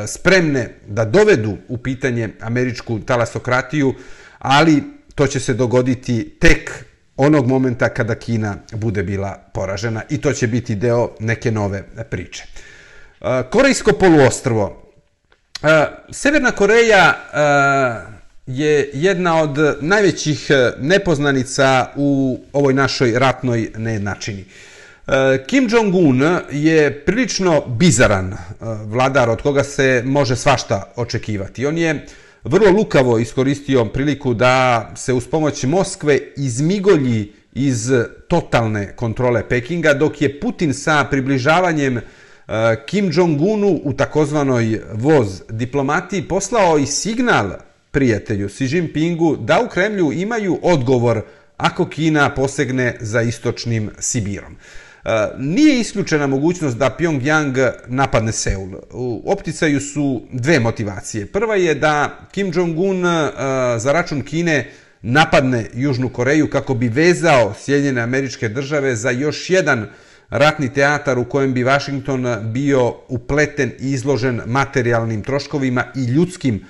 spremne 0.07 0.69
da 0.87 1.05
dovedu 1.05 1.57
u 1.67 1.77
pitanje 1.77 2.29
američku 2.41 2.99
talasokratiju, 2.99 3.93
ali 4.39 4.83
to 5.15 5.27
će 5.27 5.39
se 5.39 5.53
dogoditi 5.53 6.37
tek 6.39 6.83
onog 7.17 7.47
momenta 7.47 7.89
kada 7.89 8.15
Kina 8.15 8.55
bude 8.71 9.03
bila 9.03 9.37
poražena 9.53 10.01
i 10.09 10.21
to 10.21 10.33
će 10.33 10.47
biti 10.47 10.75
deo 10.75 11.09
neke 11.19 11.51
nove 11.51 11.83
priče. 12.09 12.43
E, 13.21 13.43
Korejsko 13.51 13.93
poluostrvo. 13.93 14.91
E, 15.63 15.85
Severna 16.11 16.51
Koreja 16.51 17.13
e, 17.13 18.17
je 18.47 18.89
jedna 18.93 19.41
od 19.41 19.77
najvećih 19.81 20.47
e, 20.49 20.71
nepoznanica 20.79 21.87
u 21.95 22.39
ovoj 22.53 22.73
našoj 22.73 23.19
ratnoj 23.19 23.71
nejednačini. 23.77 24.45
E, 25.07 25.45
Kim 25.47 25.67
Jong-un 25.71 26.39
je 26.51 27.05
prilično 27.05 27.63
bizaran 27.67 28.33
e, 28.33 28.37
vladar 28.85 29.29
od 29.29 29.41
koga 29.41 29.63
se 29.63 30.03
može 30.05 30.35
svašta 30.35 30.93
očekivati. 30.95 31.65
On 31.65 31.77
je 31.77 32.05
vrlo 32.43 32.71
lukavo 32.71 33.19
iskoristio 33.19 33.85
priliku 33.85 34.33
da 34.33 34.89
se 34.95 35.13
uz 35.13 35.27
pomoć 35.27 35.63
Moskve 35.63 36.19
izmigolji 36.37 37.33
iz 37.53 37.91
totalne 38.27 38.95
kontrole 38.95 39.49
Pekinga, 39.49 39.93
dok 39.93 40.21
je 40.21 40.39
Putin 40.39 40.73
sa 40.73 41.03
približavanjem 41.11 41.97
e, 41.97 42.01
Kim 42.85 43.11
Jong-unu 43.11 43.79
u 43.83 43.93
takozvanoj 43.93 44.81
voz 44.93 45.41
diplomatiji 45.49 46.21
poslao 46.21 46.77
i 46.77 46.85
signal 46.85 47.51
prijatelju 47.91 48.47
Xi 48.47 48.75
Jinpingu 48.75 49.35
da 49.35 49.61
u 49.65 49.69
Kremlju 49.69 50.11
imaju 50.11 50.59
odgovor 50.61 51.21
ako 51.57 51.85
Kina 51.85 52.29
posegne 52.29 52.97
za 52.99 53.21
istočnim 53.21 53.89
Sibirom. 53.99 54.55
E, 55.07 55.27
nije 55.37 55.79
isključena 55.79 56.27
mogućnost 56.27 56.77
da 56.77 56.95
Pyongyang 56.99 57.71
napadne 57.87 58.31
Seul. 58.31 58.69
U 58.91 59.23
opticaju 59.25 59.79
su 59.81 60.21
dve 60.31 60.59
motivacije. 60.59 61.25
Prva 61.25 61.55
je 61.55 61.75
da 61.75 62.19
Kim 62.31 62.51
Jong-un 62.55 63.05
e, 63.05 63.31
za 63.79 63.91
račun 63.91 64.21
Kine 64.21 64.71
napadne 65.01 65.65
Južnu 65.73 66.09
Koreju 66.09 66.49
kako 66.49 66.73
bi 66.73 66.87
vezao 66.87 67.53
Sjedinjene 67.59 68.01
američke 68.01 68.49
države 68.49 68.95
za 68.95 69.11
još 69.11 69.49
jedan 69.49 69.85
ratni 70.29 70.73
teatar 70.73 71.19
u 71.19 71.25
kojem 71.25 71.53
bi 71.53 71.63
Washington 71.63 72.25
bio 72.41 72.95
upleten 73.07 73.71
i 73.79 73.91
izložen 73.91 74.41
materijalnim 74.45 75.23
troškovima 75.23 75.83
i 75.95 76.05
ljudskim 76.05 76.65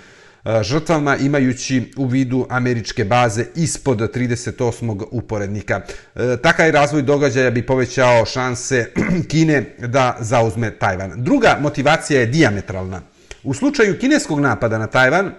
žrtvama 0.61 1.17
imajući 1.17 1.91
u 1.97 2.05
vidu 2.05 2.45
američke 2.49 3.05
baze 3.05 3.45
ispod 3.55 3.97
38. 4.15 5.05
uporednika. 5.11 5.81
E, 6.15 6.37
Takaj 6.43 6.71
razvoj 6.71 7.01
događaja 7.01 7.51
bi 7.51 7.65
povećao 7.65 8.25
šanse 8.25 8.91
Kine 9.29 9.75
da 9.77 10.17
zauzme 10.19 10.71
Tajvan. 10.71 11.13
Druga 11.15 11.57
motivacija 11.61 12.19
je 12.19 12.25
diametralna. 12.25 13.01
U 13.43 13.53
slučaju 13.53 13.99
kineskog 13.99 14.39
napada 14.39 14.77
na 14.77 14.87
Tajvan 14.87 15.31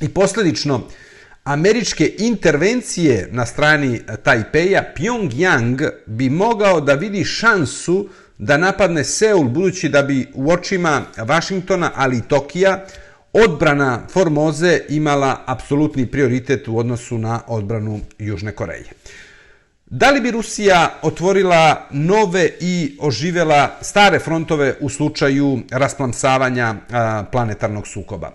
i 0.00 0.08
posljedično 0.08 0.80
američke 1.44 2.14
intervencije 2.18 3.28
na 3.30 3.46
strani 3.46 4.00
Tajpeja, 4.22 4.92
Pyongyang 4.96 5.90
bi 6.06 6.30
mogao 6.30 6.80
da 6.80 6.94
vidi 6.94 7.24
šansu 7.24 8.08
da 8.38 8.56
napadne 8.56 9.04
Seul, 9.04 9.44
budući 9.44 9.88
da 9.88 10.02
bi 10.02 10.26
u 10.34 10.50
očima 10.50 11.02
Vašingtona, 11.16 11.90
ali 11.94 12.18
i 12.18 12.22
Tokija, 12.22 12.86
odbrana 13.34 14.02
Formoze 14.12 14.80
imala 14.88 15.42
apsolutni 15.46 16.06
prioritet 16.06 16.68
u 16.68 16.78
odnosu 16.78 17.18
na 17.18 17.40
odbranu 17.46 18.00
Južne 18.18 18.52
Koreje. 18.52 18.90
Da 19.86 20.10
li 20.10 20.20
bi 20.20 20.30
Rusija 20.30 20.98
otvorila 21.02 21.86
nove 21.90 22.50
i 22.60 22.96
oživela 23.00 23.76
stare 23.80 24.18
frontove 24.18 24.74
u 24.80 24.88
slučaju 24.88 25.60
rasplamsavanja 25.70 26.74
planetarnog 27.32 27.86
sukoba? 27.86 28.30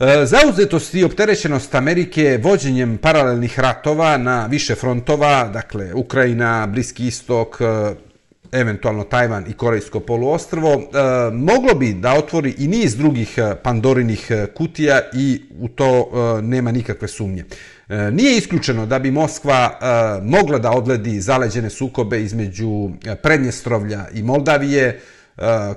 E, 0.00 0.26
zauzetost 0.26 0.94
i 0.94 1.04
opterećenost 1.04 1.74
Amerike 1.74 2.40
vođenjem 2.42 2.98
paralelnih 2.98 3.58
ratova 3.60 4.16
na 4.16 4.46
više 4.46 4.74
frontova, 4.74 5.48
dakle 5.48 5.94
Ukrajina, 5.94 6.66
Bliski 6.66 7.06
istok, 7.06 7.56
e, 7.60 7.94
eventualno 8.52 9.04
Tajvan 9.04 9.44
i 9.48 9.52
Korejsko 9.52 10.00
poluostrvo, 10.00 10.72
e, 10.72 10.80
moglo 11.32 11.74
bi 11.74 11.94
da 11.94 12.14
otvori 12.14 12.54
i 12.58 12.68
niz 12.68 12.96
drugih 12.96 13.38
e, 13.38 13.54
pandorinih 13.62 14.26
e, 14.30 14.46
kutija 14.46 15.00
i 15.14 15.42
u 15.58 15.68
to 15.68 15.88
e, 15.88 16.42
nema 16.42 16.72
nikakve 16.72 17.08
sumnje. 17.08 17.44
Nije 18.12 18.36
isključeno 18.36 18.86
da 18.86 18.98
bi 18.98 19.10
Moskva 19.10 19.78
mogla 20.22 20.58
da 20.58 20.70
odledi 20.70 21.20
zaleđene 21.20 21.70
sukobe 21.70 22.20
između 22.22 22.90
Prednjestrovlja 23.22 24.06
i 24.14 24.22
Moldavije, 24.22 25.00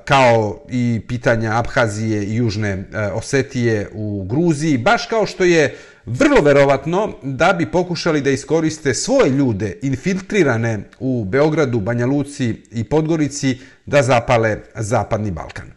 kao 0.06 0.66
i 0.70 1.02
pitanja 1.08 1.52
Abhazije 1.60 2.24
i 2.24 2.36
Južne 2.36 2.84
Osetije 3.14 3.90
u 3.94 4.24
Gruziji, 4.30 4.78
baš 4.78 5.06
kao 5.06 5.26
što 5.26 5.44
je 5.44 5.76
vrlo 6.06 6.42
verovatno 6.42 7.14
da 7.22 7.54
bi 7.54 7.66
pokušali 7.66 8.22
da 8.22 8.30
iskoriste 8.30 8.94
svoje 8.94 9.30
ljude 9.30 9.78
infiltrirane 9.82 10.80
u 11.00 11.26
Beogradu, 11.26 11.80
Banja 11.80 12.06
Luci 12.06 12.56
i 12.72 12.84
Podgorici 12.84 13.58
da 13.86 14.04
zapale 14.04 14.58
Zapadni 14.76 15.32
Balkan. 15.32 15.72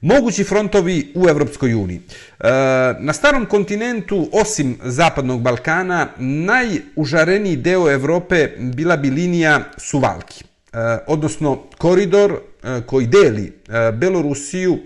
Mogući 0.00 0.44
frontovi 0.44 1.12
u 1.14 1.28
Evropskoj 1.28 1.74
uniji. 1.74 2.00
E, 2.40 2.48
na 3.00 3.12
starom 3.12 3.46
kontinentu, 3.46 4.28
osim 4.32 4.78
Zapadnog 4.84 5.42
Balkana, 5.42 6.08
najužareniji 6.18 7.56
deo 7.56 7.90
Evrope 7.90 8.48
bila 8.58 8.96
bi 8.96 9.10
linija 9.10 9.64
Suvalki. 9.76 10.44
E, 10.44 10.78
odnosno 11.06 11.62
koridor 11.78 12.32
e, 12.32 12.80
koji 12.86 13.06
deli 13.06 13.46
e, 13.46 13.92
Belorusiju, 13.92 14.78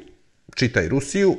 čitaj 0.55 0.89
Rusiju, 0.89 1.37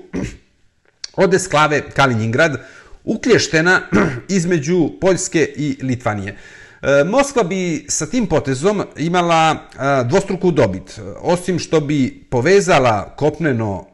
od 1.23 1.33
Esklave 1.33 1.81
Kaliningrad, 1.81 2.57
uklještena 3.03 3.81
između 4.37 4.89
Poljske 5.01 5.53
i 5.55 5.77
Litvanije. 5.81 6.37
E, 6.83 7.03
Moskva 7.03 7.43
bi 7.43 7.85
sa 7.89 8.05
tim 8.05 8.27
potezom 8.27 8.83
imala 8.97 9.55
e, 9.55 10.03
dvostruku 10.03 10.51
dobit. 10.51 10.97
E, 10.97 11.01
osim 11.21 11.59
što 11.59 11.79
bi 11.79 12.25
povezala 12.29 13.15
kopneno 13.15 13.85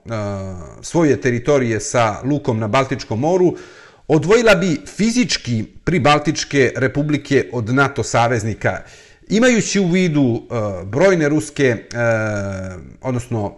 svoje 0.82 1.22
teritorije 1.22 1.80
sa 1.80 2.22
lukom 2.24 2.60
na 2.60 2.68
Baltičkom 2.68 3.20
moru, 3.20 3.56
odvojila 4.08 4.56
bi 4.56 4.82
fizički 4.86 5.64
pribaltičke 5.84 6.74
republike 6.76 7.50
od 7.54 7.74
NATO 7.74 8.04
saveznika 8.04 8.78
Imajući 9.32 9.80
u 9.80 9.88
vidu 9.88 10.42
brojne 10.86 11.30
ruske, 11.30 11.78
odnosno 13.02 13.56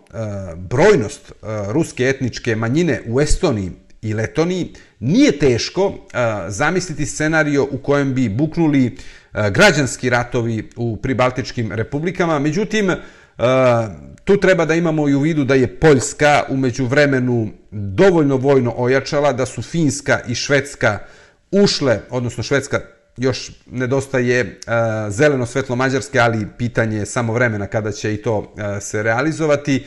brojnost 0.56 1.32
ruske 1.68 2.04
etničke 2.04 2.56
manjine 2.56 3.02
u 3.08 3.22
Estoniji 3.22 3.72
i 4.02 4.14
Letoniji, 4.14 4.74
nije 5.00 5.40
teško 5.40 5.88
uh, 5.88 5.96
zamisliti 6.48 7.06
scenario 7.06 7.68
u 7.72 7.78
kojem 7.78 8.14
bi 8.14 8.30
buknuli 8.30 8.86
uh, 8.86 9.48
građanski 9.48 10.10
ratovi 10.10 10.70
u 10.76 10.98
pribaltičkim 10.98 11.72
republikama. 11.72 12.40
Međutim, 12.40 12.90
uh, 12.90 12.96
tu 14.24 14.38
treba 14.38 14.66
da 14.66 14.76
imamo 14.76 15.10
i 15.10 15.16
u 15.16 15.20
vidu 15.20 15.44
da 15.44 15.56
je 15.56 15.80
Poljska 15.80 16.44
umeđu 16.50 16.86
vremenu 16.86 17.50
dovoljno 17.72 18.38
vojno 18.38 18.74
ojačala, 18.78 19.34
da 19.34 19.46
su 19.46 19.62
Finska 19.62 20.20
i 20.28 20.36
Švedska 20.36 21.00
ušle, 21.52 22.00
odnosno 22.10 22.44
Švedska 22.44 22.80
još 23.18 23.52
nedostaje 23.66 24.44
uh, 24.44 24.74
zeleno 25.14 25.46
svetlo 25.46 25.76
Mađarske, 25.76 26.20
ali 26.20 26.48
pitanje 26.58 26.98
je 26.98 27.06
samo 27.06 27.34
vremena 27.34 27.68
kada 27.68 27.92
će 27.92 28.14
i 28.14 28.18
to 28.18 28.38
uh, 28.38 28.46
se 28.82 29.04
realizovati, 29.04 29.86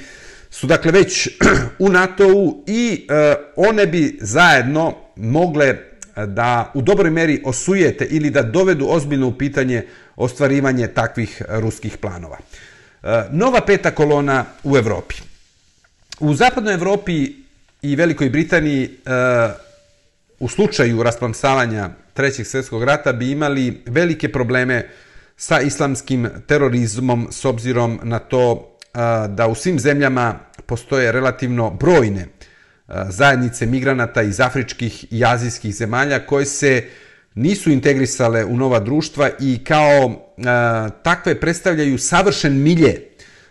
su 0.54 0.66
dakle 0.66 0.92
već 0.92 1.28
u 1.84 1.88
NATO-u 1.88 2.64
i 2.66 3.06
e, 3.10 3.34
one 3.56 3.86
bi 3.86 4.18
zajedno 4.20 4.94
mogle 5.16 5.66
e, 5.66 5.78
da 6.26 6.70
u 6.74 6.82
dobroj 6.82 7.10
meri 7.10 7.42
osujete 7.44 8.04
ili 8.04 8.30
da 8.30 8.42
dovedu 8.42 8.86
ozbiljno 8.88 9.28
u 9.28 9.38
pitanje 9.38 9.86
ostvarivanje 10.16 10.86
takvih 10.86 11.42
ruskih 11.48 11.98
planova. 11.98 12.38
E, 13.02 13.22
nova 13.30 13.60
peta 13.60 13.90
kolona 13.90 14.44
u 14.64 14.76
Evropi. 14.76 15.14
U 16.20 16.34
zapadnoj 16.34 16.74
Evropi 16.74 17.32
i 17.82 17.96
Velikoj 17.96 18.30
Britaniji 18.30 18.90
u 20.38 20.48
slučaju 20.48 21.02
rasplamsavanja 21.02 21.90
Trećeg 22.12 22.46
svjetskog 22.46 22.84
rata 22.84 23.12
bi 23.12 23.30
imali 23.30 23.82
velike 23.86 24.32
probleme 24.32 24.88
sa 25.36 25.60
islamskim 25.60 26.28
terorizmom 26.46 27.28
s 27.30 27.44
obzirom 27.44 28.00
na 28.02 28.18
to 28.18 28.73
da 29.28 29.46
u 29.50 29.54
svim 29.54 29.78
zemljama 29.78 30.38
postoje 30.66 31.12
relativno 31.12 31.70
brojne 31.70 32.26
zajednice 33.08 33.66
migranata 33.66 34.22
iz 34.22 34.40
afričkih 34.40 35.12
i 35.12 35.24
azijskih 35.24 35.74
zemalja 35.74 36.26
koje 36.26 36.46
se 36.46 36.84
nisu 37.34 37.70
integrisale 37.70 38.44
u 38.44 38.56
nova 38.56 38.80
društva 38.80 39.30
i 39.40 39.64
kao 39.64 40.26
takve 41.02 41.40
predstavljaju 41.40 41.98
savršen 41.98 42.62
milje 42.62 43.02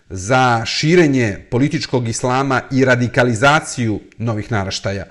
za 0.09 0.65
širenje 0.65 1.37
političkog 1.51 2.07
islama 2.07 2.61
i 2.71 2.85
radikalizaciju 2.85 3.99
novih 4.17 4.51
naraštaja. 4.51 5.05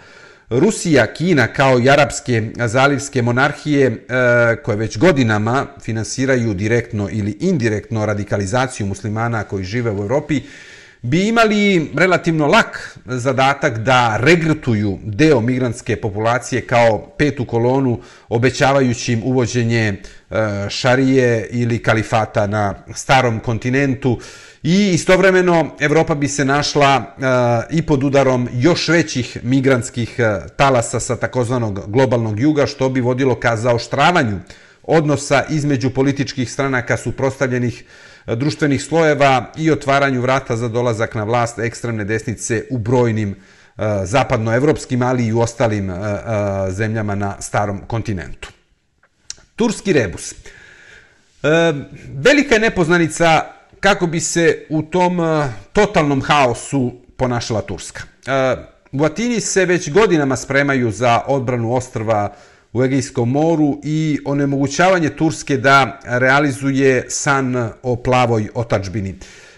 Rusija, 0.61 1.07
Kina 1.07 1.47
kao 1.47 1.81
i 1.81 1.91
arapske 1.91 2.51
zalivske 2.67 3.23
monarhije 3.23 3.87
e, 3.87 3.97
koje 4.63 4.77
već 4.77 4.99
godinama 4.99 5.67
finansiraju 5.83 6.55
direktno 6.55 7.09
ili 7.13 7.37
indirektno 7.41 8.07
radikalizaciju 8.07 8.87
muslimana 8.87 9.45
koji 9.45 9.65
žive 9.65 9.91
u 9.91 9.99
Europi, 9.99 10.41
bi 11.03 11.29
imali 11.29 11.91
relativno 11.95 12.47
lak 12.47 12.99
zadatak 13.07 13.79
da 13.79 14.17
regrutuju 14.17 14.99
deo 15.05 15.41
migrantske 15.41 16.01
populacije 16.01 16.67
kao 16.67 17.15
petu 17.19 17.45
kolonu, 17.45 18.01
obećavajući 18.29 19.13
im 19.13 19.23
uvođenje 19.25 19.89
e, 19.89 19.97
šarije 20.69 21.49
ili 21.51 21.83
kalifata 21.83 22.47
na 22.47 22.75
starom 22.95 23.41
kontinentu, 23.41 24.19
I 24.63 24.91
istovremeno 24.95 25.75
Evropa 25.81 26.15
bi 26.15 26.29
se 26.29 26.45
našla 26.45 26.95
e, 26.95 27.77
i 27.77 27.83
pod 27.83 28.05
udarom 28.05 28.49
još 28.53 28.89
većih 28.89 29.39
migrantskih 29.43 30.15
e, 30.19 30.39
talasa 30.57 31.01
sa 31.01 31.17
takozvanog 31.17 31.81
globalnog 31.87 32.41
juga, 32.41 32.67
što 32.67 32.89
bi 32.89 33.01
vodilo 33.01 33.35
ka 33.35 33.57
zaoštravanju 33.57 34.39
odnosa 34.83 35.45
između 35.51 35.91
političkih 35.91 36.53
stranaka 36.53 36.97
suprostavljenih 36.97 37.85
uh, 37.85 38.12
E, 38.27 38.37
društvenih 38.37 38.85
slojeva 38.85 39.53
i 39.57 39.71
otvaranju 39.71 40.21
vrata 40.21 40.57
za 40.57 40.69
dolazak 40.69 41.15
na 41.15 41.25
vlast 41.25 41.59
ekstremne 41.59 42.05
desnice 42.05 42.65
u 42.71 42.79
brojnim 42.79 43.31
e, 43.31 43.37
zapadnoevropskim, 44.05 45.03
ali 45.03 45.27
i 45.27 45.33
u 45.33 45.41
ostalim 45.41 45.91
e, 45.91 45.95
zemljama 46.69 47.15
na 47.15 47.41
starom 47.41 47.81
kontinentu. 47.87 48.49
Turski 49.57 49.93
rebus. 49.93 50.35
Velika 52.15 52.55
je 52.55 52.61
nepoznanica 52.61 53.45
kako 53.81 54.07
bi 54.07 54.21
se 54.21 54.67
u 54.69 54.83
tom 54.83 55.19
totalnom 55.73 56.23
haosu 56.23 56.93
ponašala 57.17 57.61
Turska. 57.61 58.03
U 58.93 59.05
Atini 59.05 59.41
se 59.41 59.65
već 59.65 59.91
godinama 59.91 60.37
spremaju 60.37 60.91
za 60.91 61.21
odbranu 61.27 61.75
ostrva 61.75 62.35
u 62.73 62.85
Egejskom 62.85 63.31
moru 63.31 63.81
i 63.85 64.19
onemogućavanje 64.25 65.11
Turske 65.11 65.57
da 65.57 66.01
realizuje 66.05 67.05
san 67.09 67.71
o 67.83 67.97
plavoj 67.97 68.49
otačbini. 68.55 69.15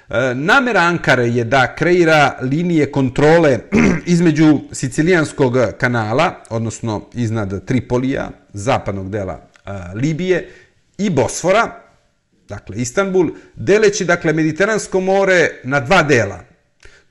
E, 0.08 0.34
namera 0.34 0.80
Ankare 0.80 1.28
je 1.28 1.44
da 1.44 1.74
kreira 1.74 2.38
linije 2.42 2.92
kontrole 2.92 3.58
između 4.06 4.60
Sicilijanskog 4.72 5.56
kanala, 5.78 6.34
odnosno 6.50 7.08
iznad 7.14 7.64
Tripolija, 7.64 8.30
zapadnog 8.52 9.10
dela 9.10 9.40
e, 9.66 9.70
Libije, 9.94 10.50
i 10.98 11.10
Bosfora, 11.10 11.80
dakle 12.48 12.76
Istanbul, 12.76 13.30
deleći 13.54 14.04
dakle 14.04 14.32
Mediteransko 14.32 15.00
more 15.00 15.50
na 15.64 15.80
dva 15.80 16.02
dela. 16.02 16.40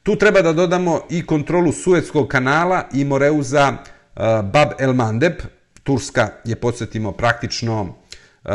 Tu 0.04 0.16
treba 0.16 0.42
da 0.42 0.54
dodamo 0.54 1.02
i 1.10 1.26
kontrolu 1.26 1.72
Suetskog 1.72 2.28
kanala 2.28 2.88
i 2.94 3.06
Moreuza 3.06 3.68
e, 3.68 4.20
Bab 4.44 4.70
el 4.80 4.94
Mandeb. 4.94 5.34
Turska 5.84 6.30
je, 6.46 6.56
podsjetimo, 6.56 7.12
praktično 7.12 7.82
uh, 8.44 8.52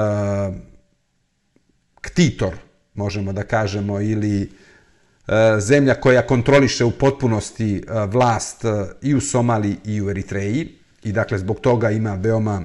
ktitor, 2.01 2.55
možemo 2.95 3.33
da 3.33 3.43
kažemo, 3.43 4.01
ili 4.01 4.43
e, 4.43 5.61
zemlja 5.61 5.95
koja 5.95 6.27
kontroliše 6.27 6.85
u 6.85 6.91
potpunosti 6.91 7.77
e, 7.77 8.07
vlast 8.07 8.65
e, 8.65 8.69
i 9.03 9.15
u 9.15 9.21
Somaliji 9.21 9.77
i 9.85 10.03
u 10.03 10.11
Eritreji 10.11 10.69
i 11.03 11.13
dakle 11.13 11.39
zbog 11.39 11.61
toga 11.61 11.91
ima 11.91 12.15
veoma 12.15 12.63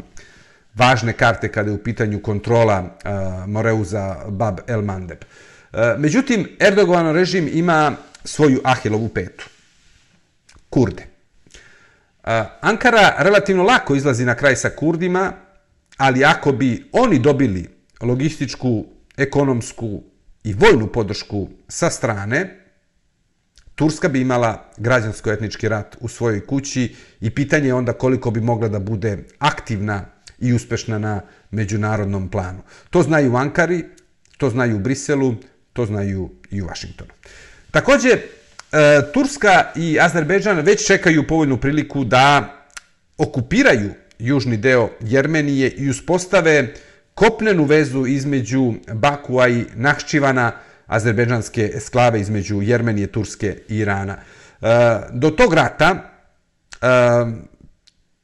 važne 0.73 1.13
karte 1.13 1.51
kada 1.51 1.69
je 1.69 1.75
u 1.75 1.83
pitanju 1.83 2.21
kontrola 2.21 2.83
e, 2.83 3.09
Moreuza 3.47 4.17
Bab 4.29 4.59
El 4.67 4.81
Mandeb. 4.81 5.17
E, 5.73 5.95
međutim, 5.97 6.49
Erdogan 6.59 7.13
režim 7.13 7.49
ima 7.53 7.95
svoju 8.23 8.61
Ahilovu 8.63 9.09
petu. 9.09 9.45
Kurde. 10.69 11.12
Eh, 12.23 12.43
Ankara 12.61 13.15
relativno 13.19 13.63
lako 13.63 13.95
izlazi 13.95 14.25
na 14.25 14.35
kraj 14.35 14.55
sa 14.55 14.69
Kurdima, 14.69 15.33
ali 15.97 16.25
ako 16.25 16.51
bi 16.51 16.89
oni 16.91 17.19
dobili 17.19 17.69
logističku, 18.01 18.85
ekonomsku 19.17 20.03
i 20.43 20.53
vojnu 20.53 20.87
podršku 20.87 21.49
sa 21.67 21.89
strane, 21.89 22.59
Turska 23.75 24.09
bi 24.09 24.21
imala 24.21 24.69
građansko-etnički 24.77 25.67
rat 25.67 25.97
u 25.99 26.07
svojoj 26.07 26.45
kući 26.45 26.95
i 27.21 27.29
pitanje 27.29 27.67
je 27.67 27.73
onda 27.73 27.93
koliko 27.93 28.31
bi 28.31 28.41
mogla 28.41 28.67
da 28.67 28.79
bude 28.79 29.17
aktivna 29.39 30.05
i 30.39 30.53
uspešna 30.53 30.99
na 30.99 31.21
međunarodnom 31.51 32.29
planu. 32.29 32.61
To 32.89 33.03
znaju 33.03 33.33
u 33.33 33.35
Ankari, 33.35 33.83
to 34.37 34.49
znaju 34.49 34.75
u 34.75 34.79
Briselu, 34.79 35.35
to 35.73 35.85
znaju 35.85 36.29
i 36.51 36.61
u 36.61 36.65
Vašingtonu. 36.65 37.11
Takođe, 37.71 38.17
e, 38.73 39.01
Turska 39.13 39.71
i 39.75 39.99
Azerbejdžan 39.99 40.59
već 40.59 40.87
čekaju 40.87 41.27
povoljnu 41.27 41.57
priliku 41.57 42.03
da 42.03 42.53
okupiraju 43.17 43.91
južni 44.19 44.57
deo 44.57 44.89
Jermenije 44.99 45.69
i 45.69 45.89
uspostave 45.89 46.73
kopnenu 47.13 47.63
vezu 47.63 48.05
između 48.05 48.73
Bakua 48.93 49.47
i 49.47 49.65
Nahčivana, 49.75 50.51
azerbejdžanske 50.85 51.71
esklave 51.75 52.21
između 52.21 52.61
Jermenije, 52.61 53.07
Turske 53.07 53.57
i 53.69 53.77
Irana. 53.77 54.17
E, 54.61 54.67
do 55.11 55.29
tog 55.29 55.53
rata 55.53 55.95
e, 56.81 56.87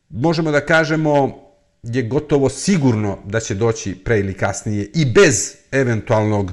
možemo 0.09 0.51
da 0.51 0.65
kažemo 0.65 1.39
je 1.83 2.03
gotovo 2.03 2.49
sigurno 2.49 3.17
da 3.25 3.39
će 3.39 3.55
doći 3.55 3.95
pre 3.95 4.19
ili 4.19 4.33
kasnije 4.33 4.89
i 4.95 5.05
bez 5.05 5.55
eventualnog 5.71 6.51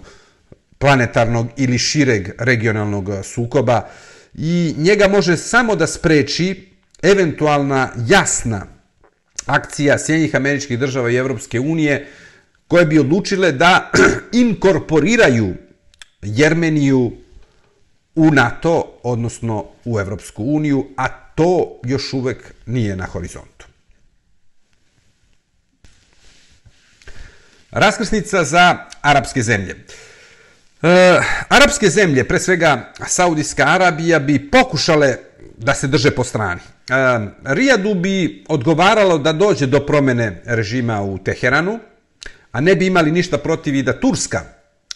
planetarnog 0.78 1.48
ili 1.56 1.78
šireg 1.78 2.28
regionalnog 2.38 3.08
e, 3.08 3.22
sukoba 3.22 3.88
i 4.34 4.74
njega 4.78 5.08
može 5.08 5.36
samo 5.36 5.76
da 5.76 5.86
spreči 5.86 6.68
eventualna 7.02 7.90
jasna 8.06 8.66
akcija 9.46 9.98
Sjednjih 9.98 10.36
američkih 10.36 10.78
država 10.78 11.10
i 11.10 11.16
Evropske 11.16 11.60
unije 11.60 12.06
koje 12.68 12.86
bi 12.86 12.98
odlučile 12.98 13.52
da 13.52 13.90
inkorporiraju 14.32 15.54
Jermeniju 16.22 17.12
u 18.14 18.30
NATO, 18.30 19.00
odnosno 19.02 19.64
u 19.84 20.00
Evropsku 20.00 20.44
uniju, 20.44 20.86
a 20.96 21.08
to 21.08 21.80
još 21.84 22.12
uvek 22.12 22.54
nije 22.66 22.96
na 22.96 23.06
horizontu. 23.06 23.66
Raskrsnica 27.70 28.44
za 28.44 28.78
arapske 29.00 29.42
zemlje. 29.42 29.84
E, 30.82 31.20
arapske 31.48 31.90
zemlje, 31.90 32.24
pre 32.24 32.38
svega 32.38 32.92
Saudijska 33.06 33.64
Arabija, 33.64 34.18
bi 34.18 34.50
pokušale 34.50 35.16
da 35.58 35.74
se 35.74 35.86
drže 35.86 36.10
po 36.10 36.24
strani. 36.24 36.60
E, 36.60 36.94
Rijadu 37.44 37.94
bi 37.94 38.44
odgovaralo 38.48 39.18
da 39.18 39.32
dođe 39.32 39.66
do 39.66 39.80
promene 39.86 40.42
režima 40.44 41.02
u 41.02 41.18
Teheranu, 41.18 41.78
a 42.52 42.60
ne 42.60 42.74
bi 42.74 42.86
imali 42.86 43.12
ništa 43.12 43.38
protiv 43.38 43.74
i 43.74 43.82
da 43.82 44.00
Turska 44.00 44.42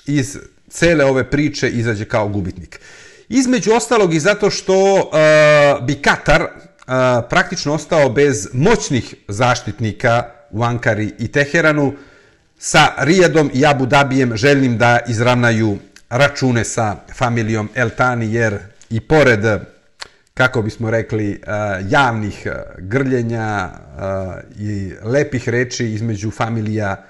iz 0.06 0.38
cele 0.70 1.04
ove 1.04 1.30
priče 1.30 1.70
izađe 1.70 2.04
kao 2.04 2.28
gubitnik. 2.28 2.80
Između 3.28 3.72
ostalog 3.72 4.14
i 4.14 4.20
zato 4.20 4.50
što 4.50 4.98
e, 4.98 5.82
bi 5.82 5.94
Katar 5.94 6.42
e, 6.42 6.48
praktično 7.30 7.74
ostao 7.74 8.08
bez 8.08 8.48
moćnih 8.52 9.14
zaštitnika 9.28 10.24
u 10.50 10.62
Ankari 10.62 11.12
i 11.18 11.28
Teheranu, 11.28 11.94
sa 12.62 12.92
Rijadom 12.98 13.50
i 13.54 13.66
Abu 13.66 13.86
Dabijem 13.86 14.36
želim 14.36 14.78
da 14.78 14.98
izravnaju 15.08 15.78
račune 16.10 16.64
sa 16.64 16.96
familijom 17.14 17.68
Eltani, 17.74 18.34
jer 18.34 18.58
i 18.90 19.00
pored, 19.00 19.44
eh, 19.44 19.60
kako 20.34 20.62
bismo 20.62 20.90
rekli, 20.90 21.30
eh, 21.32 21.40
javnih 21.88 22.46
eh, 22.46 22.52
grljenja 22.78 23.70
i 24.58 24.92
lepih 25.02 25.48
reči 25.48 25.86
između 25.86 26.30
familija 26.30 27.04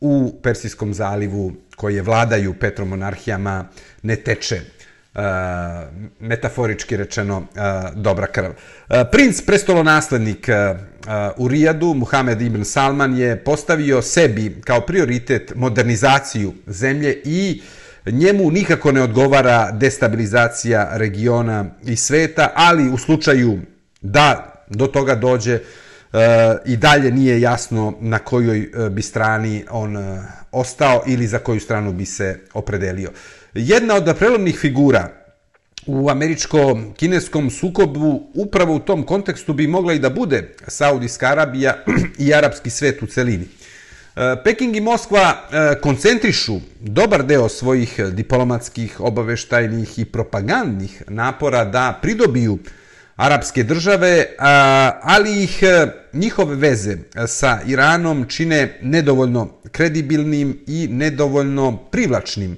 u 0.00 0.40
Persijskom 0.42 0.94
zalivu 0.94 1.52
koje 1.76 2.02
vladaju 2.02 2.54
petromonarhijama 2.54 3.64
ne 4.02 4.16
teče. 4.16 4.60
Uh, 5.14 5.22
metaforički 6.20 6.96
rečeno 6.96 7.38
uh, 7.38 7.44
dobra 7.94 8.26
krv. 8.26 8.50
Uh, 8.50 8.96
princ 9.12 9.42
prestolonaslednik 9.42 10.48
uh, 10.48 10.80
u 11.36 11.48
Rijadu, 11.48 11.94
Muhammed 11.94 12.42
ibn 12.42 12.64
Salman 12.64 13.18
je 13.18 13.44
postavio 13.44 14.02
sebi 14.02 14.60
kao 14.64 14.80
prioritet 14.80 15.52
modernizaciju 15.56 16.52
zemlje 16.66 17.22
i 17.24 17.62
njemu 18.06 18.50
nikako 18.50 18.92
ne 18.92 19.02
odgovara 19.02 19.70
destabilizacija 19.70 20.90
regiona 20.92 21.64
i 21.84 21.96
sveta, 21.96 22.52
ali 22.54 22.88
u 22.88 22.98
slučaju 22.98 23.58
da 24.00 24.54
do 24.68 24.86
toga 24.86 25.14
dođe 25.14 25.58
i 26.66 26.76
dalje 26.76 27.10
nije 27.10 27.40
jasno 27.40 27.94
na 28.00 28.18
kojoj 28.18 28.70
bi 28.90 29.02
strani 29.02 29.64
on 29.70 29.96
ostao 30.52 31.02
ili 31.06 31.26
za 31.26 31.38
koju 31.38 31.60
stranu 31.60 31.92
bi 31.92 32.06
se 32.06 32.40
opredelio. 32.54 33.10
Jedna 33.54 33.94
od 33.94 34.14
prelomnih 34.18 34.58
figura 34.58 35.08
u 35.86 36.08
američko-kineskom 36.08 37.50
sukobu 37.50 38.30
upravo 38.34 38.74
u 38.74 38.78
tom 38.78 39.02
kontekstu 39.02 39.52
bi 39.52 39.66
mogla 39.66 39.92
i 39.92 39.98
da 39.98 40.10
bude 40.10 40.54
Saudijska 40.68 41.26
Arabija 41.26 41.84
i 42.24 42.34
arapski 42.34 42.70
svet 42.70 43.02
u 43.02 43.06
celini. 43.06 43.44
E, 44.16 44.36
Peking 44.44 44.76
i 44.76 44.80
Moskva 44.80 45.48
e, 45.52 45.80
koncentrišu 45.80 46.60
dobar 46.80 47.26
deo 47.26 47.48
svojih 47.48 48.00
diplomatskih, 48.12 49.00
obaveštajnih 49.00 49.98
i 49.98 50.04
propagandnih 50.04 51.02
napora 51.08 51.64
da 51.64 51.98
pridobiju 52.02 52.58
arapske 53.16 53.62
države, 53.62 54.26
ali 55.02 55.42
ih 55.42 55.62
e, 55.62 55.86
njihove 56.12 56.56
veze 56.56 56.96
sa 57.26 57.60
Iranom 57.66 58.26
čine 58.28 58.78
nedovoljno 58.82 59.48
kredibilnim 59.72 60.60
i 60.66 60.88
nedovoljno 60.90 61.76
privlačnim 61.76 62.56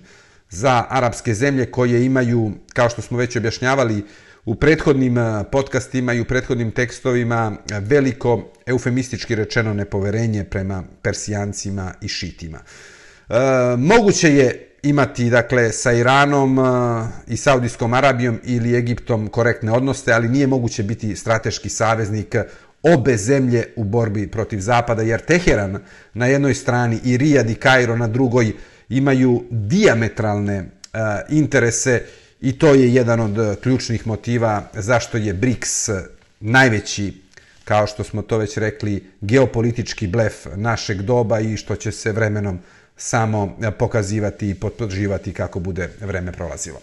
za 0.53 0.85
arapske 0.89 1.35
zemlje 1.35 1.71
koje 1.71 2.05
imaju, 2.05 2.53
kao 2.73 2.89
što 2.91 3.03
smo 3.03 3.19
već 3.19 3.37
objašnjavali 3.37 4.05
u 4.45 4.55
prethodnim 4.55 5.19
eh, 5.19 5.45
podcastima 5.53 6.13
i 6.13 6.21
u 6.21 6.25
prethodnim 6.25 6.71
tekstovima, 6.71 7.53
eh, 7.53 7.81
veliko 7.81 8.53
eufemistički 8.67 9.35
rečeno 9.35 9.75
nepoverenje 9.75 10.45
prema 10.45 10.85
persijancima 11.03 11.95
i 12.01 12.09
šitima. 12.09 12.59
E, 13.29 13.35
moguće 13.77 14.35
je 14.35 14.69
imati 14.83 15.31
dakle 15.31 15.73
sa 15.73 15.93
Iranom 15.93 16.59
i 17.27 17.37
Saudijskom 17.37 17.95
Arabijom 17.95 18.41
ili 18.45 18.77
Egiptom 18.77 19.29
korektne 19.29 19.73
odnose, 19.73 20.13
ali 20.13 20.29
nije 20.29 20.47
moguće 20.47 20.83
biti 20.83 21.17
strateški 21.17 21.69
saveznik 21.69 22.37
obe 22.83 23.17
zemlje 23.17 23.67
u 23.77 23.85
borbi 23.85 24.27
protiv 24.27 24.59
Zapada, 24.59 25.03
jer 25.03 25.21
Teheran 25.21 25.79
na 26.15 26.27
jednoj 26.27 26.55
strani 26.55 26.99
i 27.05 27.17
Rijad 27.17 27.51
i 27.51 27.55
Kairo 27.55 27.97
na 27.97 28.09
drugoj 28.09 28.53
imaju 28.89 29.45
diametralne 29.51 30.55
e, 30.55 30.65
interese 31.29 32.03
i 32.41 32.59
to 32.59 32.75
je 32.75 32.95
jedan 32.95 33.21
od 33.21 33.39
e, 33.39 33.57
ključnih 33.63 34.07
motiva 34.07 34.63
zašto 34.75 35.19
je 35.19 35.35
BRICS 35.35 35.89
najveći, 36.41 37.23
kao 37.65 37.87
što 37.87 38.05
smo 38.05 38.23
to 38.23 38.39
već 38.39 38.57
rekli, 38.57 39.07
geopolitički 39.21 40.07
blef 40.07 40.35
našeg 40.57 41.03
doba 41.03 41.41
i 41.41 41.57
što 41.57 41.77
će 41.77 41.93
se 41.93 42.13
vremenom 42.13 42.59
samo 42.97 43.57
e, 43.63 43.71
pokazivati 43.71 44.51
i 44.51 44.55
potrživati 44.55 45.33
kako 45.33 45.61
bude 45.61 45.91
vreme 46.01 46.33
prolazilo. 46.33 46.81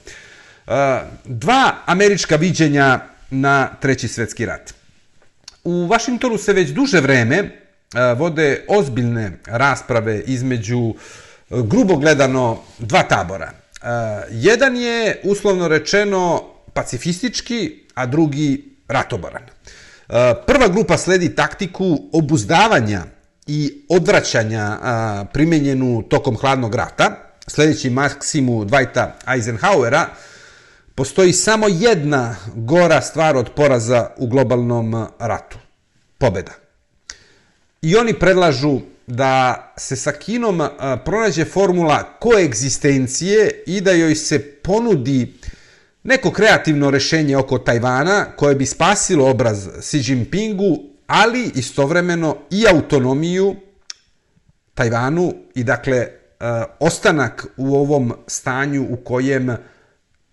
Dva 1.26 1.76
američka 1.86 2.36
viđenja 2.36 3.00
na 3.32 3.70
treći 3.82 4.08
svetski 4.08 4.46
rat. 4.46 4.74
U 5.64 5.88
Vašingtonu 5.88 6.38
se 6.38 6.54
već 6.54 6.70
duže 6.70 7.02
vreme 7.02 7.50
vode 8.18 8.66
ozbiljne 8.68 9.32
rasprave 9.46 10.22
između 10.22 10.80
uh, 10.80 10.96
grubo 11.50 11.98
gledano 11.98 12.58
dva 12.80 13.04
tabora. 13.04 13.52
Uh, 13.52 13.88
jedan 14.32 14.76
je, 14.76 15.22
uslovno 15.24 15.68
rečeno, 15.68 16.44
pacifistički, 16.74 17.86
a 17.94 18.06
drugi 18.06 18.76
ratoboran. 18.88 19.44
Uh, 19.44 20.16
prva 20.48 20.68
grupa 20.68 20.98
sledi 20.98 21.36
taktiku 21.36 21.98
obuzdavanja 22.14 23.04
i 23.48 23.86
odvraćanja 23.90 24.62
e, 24.62 25.22
uh, 25.22 25.28
primenjenu 25.34 26.04
tokom 26.10 26.38
hladnog 26.38 26.76
rata. 26.76 27.12
Sljedeći 27.48 27.90
maksimu 27.90 28.66
Dwighta 28.66 29.08
Eisenhowera, 29.28 30.06
postoji 30.96 31.34
samo 31.34 31.68
jedna 31.70 32.36
gora 32.56 33.02
stvar 33.02 33.38
od 33.38 33.50
poraza 33.56 34.10
u 34.18 34.28
globalnom 34.28 35.08
ratu. 35.20 35.58
Pobeda. 36.18 36.52
I 37.82 37.96
oni 37.96 38.14
predlažu 38.14 38.80
da 39.10 39.74
se 39.78 39.96
sa 39.96 40.12
Kinom 40.12 40.62
pronađe 41.06 41.46
formula 41.46 42.04
koegzistencije 42.20 43.64
i 43.66 43.82
da 43.82 43.92
joj 43.92 44.16
se 44.16 44.40
ponudi 44.40 45.34
neko 46.04 46.32
kreativno 46.32 46.90
rešenje 46.92 47.38
oko 47.38 47.58
Tajvana 47.58 48.26
koje 48.36 48.56
bi 48.56 48.66
spasilo 48.66 49.30
obraz 49.30 49.68
Xi 49.82 50.02
Jinpingu, 50.12 50.78
ali 51.08 51.52
istovremeno 51.56 52.38
i 52.52 52.66
autonomiju 52.68 53.56
Tajvanu 54.74 55.34
i 55.56 55.64
dakle 55.64 55.98
e, 55.98 56.10
ostanak 56.80 57.48
u 57.58 57.76
ovom 57.76 58.14
stanju 58.28 58.88
u 58.90 58.96
kojem 58.96 59.58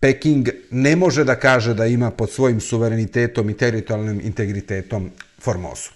Peking 0.00 0.48
ne 0.70 0.96
može 0.96 1.24
da 1.24 1.34
kaže 1.34 1.74
da 1.74 1.86
ima 1.86 2.10
pod 2.10 2.30
svojim 2.30 2.60
suverenitetom 2.60 3.50
i 3.50 3.56
teritorijalnim 3.56 4.20
integritetom 4.20 5.10
Formosu. 5.40 5.92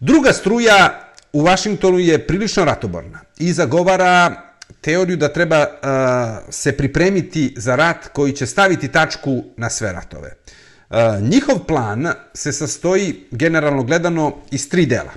Druga 0.00 0.32
struja 0.32 1.07
u 1.32 1.42
Vašingtonu 1.42 1.98
je 1.98 2.26
prilično 2.26 2.64
ratoborna 2.64 3.20
i 3.38 3.52
zagovara 3.52 4.42
teoriju 4.80 5.16
da 5.16 5.32
treba 5.32 5.60
uh, 5.60 6.54
se 6.54 6.72
pripremiti 6.72 7.54
za 7.56 7.76
rat 7.76 8.08
koji 8.12 8.32
će 8.32 8.46
staviti 8.46 8.88
tačku 8.88 9.44
na 9.56 9.70
sve 9.70 9.92
ratove. 9.92 10.34
Uh, 10.90 10.96
njihov 11.20 11.58
plan 11.58 12.08
se 12.34 12.52
sastoji 12.52 13.24
generalno 13.30 13.82
gledano 13.82 14.36
iz 14.50 14.68
tri 14.68 14.86
dela. 14.86 15.12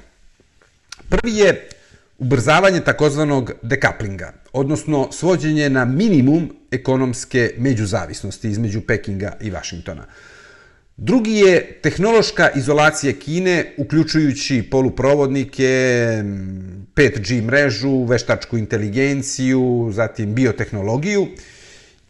Prvi 1.10 1.38
je 1.38 1.70
ubrzavanje 2.18 2.80
takozvanog 2.80 3.52
dekaplinga, 3.62 4.34
odnosno 4.54 5.12
svođenje 5.12 5.70
na 5.70 5.86
minimum 5.86 6.56
ekonomske 6.72 7.54
međuzavisnosti 7.58 8.50
između 8.50 8.82
Pekinga 8.82 9.38
i 9.42 9.50
Vašingtona. 9.50 10.06
Drugi 10.98 11.36
je 11.36 11.80
tehnološka 11.82 12.50
izolacija 12.56 13.14
Kine, 13.14 13.74
uključujući 13.78 14.64
poluprovodnike, 14.72 15.64
5G 16.96 17.42
mrežu, 17.44 18.04
veštačku 18.04 18.58
inteligenciju, 18.58 19.90
zatim 19.94 20.34
biotehnologiju. 20.34 21.28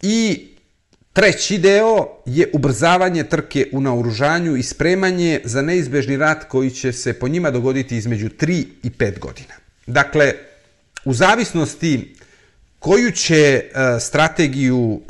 I 0.02 0.48
treći 1.12 1.58
deo 1.58 2.06
je 2.26 2.50
ubrzavanje 2.52 3.24
trke 3.24 3.66
u 3.72 3.80
naoružanju 3.80 4.56
i 4.56 4.62
spremanje 4.62 5.40
za 5.44 5.62
neizbežni 5.62 6.16
rat 6.16 6.48
koji 6.48 6.70
će 6.70 6.92
se 6.92 7.12
po 7.12 7.28
njima 7.28 7.50
dogoditi 7.50 7.96
između 7.96 8.28
3 8.28 8.64
i 8.82 8.90
5 8.90 9.18
godina. 9.18 9.54
Dakle, 9.86 10.32
u 11.04 11.14
zavisnosti 11.14 12.14
koju 12.78 13.10
će 13.10 13.62
uh, 13.64 14.02
strategiju 14.02 14.78
uh, 14.78 15.02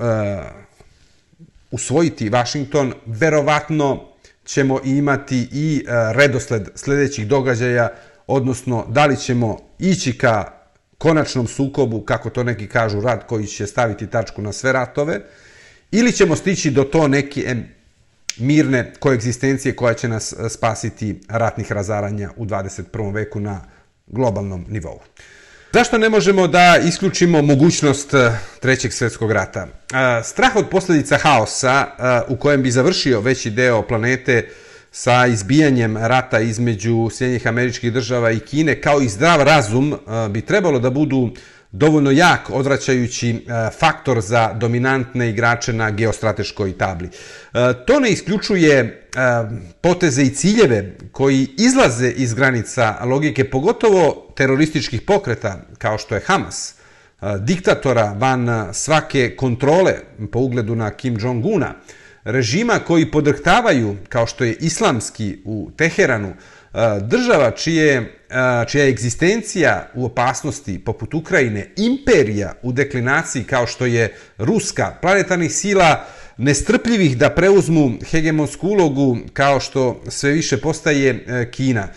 usvojiti 1.72 2.30
Washington, 2.30 2.92
verovatno 3.06 4.08
ćemo 4.44 4.80
imati 4.84 5.48
i 5.52 5.84
e, 5.86 6.12
redosled 6.12 6.68
sljedećih 6.74 7.26
događaja, 7.26 7.88
odnosno 8.26 8.86
da 8.88 9.06
li 9.06 9.16
ćemo 9.16 9.58
ići 9.78 10.18
ka 10.18 10.52
konačnom 10.98 11.46
sukobu, 11.46 12.00
kako 12.00 12.30
to 12.30 12.44
neki 12.44 12.68
kažu, 12.68 13.00
rat 13.00 13.26
koji 13.26 13.46
će 13.46 13.66
staviti 13.66 14.06
tačku 14.06 14.42
na 14.42 14.52
sve 14.52 14.72
ratove, 14.72 15.20
ili 15.90 16.12
ćemo 16.12 16.36
stići 16.36 16.70
do 16.70 16.84
to 16.84 17.08
neke 17.08 17.56
mirne 18.38 18.92
koegzistencije 18.98 19.76
koja 19.76 19.94
će 19.94 20.08
nas 20.08 20.32
e, 20.32 20.48
spasiti 20.48 21.20
ratnih 21.28 21.72
razaranja 21.72 22.30
u 22.36 22.46
21. 22.46 23.14
veku 23.14 23.40
na 23.40 23.60
globalnom 24.06 24.66
nivou. 24.68 25.00
Zašto 25.74 25.98
ne 25.98 26.08
možemo 26.08 26.46
da 26.46 26.78
isključimo 26.88 27.42
mogućnost 27.42 28.14
e, 28.14 28.32
Trećeg 28.60 28.92
svjetskog 28.92 29.32
rata? 29.32 29.60
E, 29.60 30.22
strah 30.24 30.56
od 30.56 30.68
posljedica 30.68 31.18
haosa 31.18 31.86
e, 31.86 31.92
u 32.28 32.36
kojem 32.36 32.62
bi 32.62 32.70
završio 32.70 33.20
veći 33.20 33.50
deo 33.50 33.82
planete 33.82 34.48
sa 34.90 35.26
izbijanjem 35.26 35.96
rata 35.96 36.40
između 36.40 37.08
Sjednjih 37.12 37.46
američkih 37.46 37.92
država 37.92 38.30
i 38.30 38.40
Kine, 38.40 38.80
kao 38.80 39.00
i 39.00 39.08
zdrav 39.08 39.42
razum, 39.42 39.98
bi 40.30 40.40
trebalo 40.40 40.78
da 40.78 40.90
budu 40.90 41.30
dovoljno 41.72 42.10
jak 42.10 42.50
odvraćajući 42.50 43.30
e, 43.30 43.40
faktor 43.80 44.20
za 44.20 44.52
dominantne 44.52 45.30
igrače 45.30 45.72
na 45.72 45.90
geostrateškoj 45.90 46.78
tabli. 46.78 47.08
E, 47.08 47.72
to 47.86 48.00
ne 48.00 48.10
isključuje 48.10 48.78
e, 48.78 48.92
poteze 49.80 50.22
i 50.22 50.34
ciljeve 50.34 50.96
koji 51.12 51.48
izlaze 51.58 52.10
iz 52.10 52.34
granica 52.34 52.96
logike, 53.04 53.50
pogotovo 53.50 54.32
terorističkih 54.36 55.02
pokreta 55.02 55.60
kao 55.78 55.98
što 55.98 56.14
je 56.14 56.20
Hamas, 56.26 56.74
diktatora 57.38 58.12
van 58.18 58.68
svake 58.72 59.36
kontrole 59.36 59.94
po 60.32 60.38
ugledu 60.38 60.74
na 60.74 60.90
Kim 60.90 61.16
Jong-una, 61.20 61.74
režima 62.24 62.78
koji 62.78 63.10
podrhtavaju, 63.10 63.96
kao 64.08 64.26
što 64.26 64.44
je 64.44 64.56
islamski 64.60 65.38
u 65.44 65.70
Teheranu, 65.76 66.34
država 67.00 67.50
čije, 67.50 68.18
čija 68.68 68.84
je 68.84 68.90
egzistencija 68.90 69.90
u 69.94 70.04
opasnosti 70.04 70.78
poput 70.78 71.14
Ukrajine, 71.14 71.70
imperija 71.76 72.52
u 72.62 72.72
deklinaciji 72.72 73.44
kao 73.44 73.66
što 73.66 73.86
je 73.86 74.14
Ruska, 74.38 74.94
planetarnih 75.00 75.52
sila 75.52 76.04
nestrpljivih 76.36 77.18
da 77.18 77.30
preuzmu 77.30 77.92
hegemonsku 78.10 78.68
ulogu 78.68 79.16
kao 79.32 79.60
što 79.60 80.02
sve 80.08 80.30
više 80.30 80.60
postaje 80.60 81.10
e, 81.10 81.50
Kina. 81.50 81.88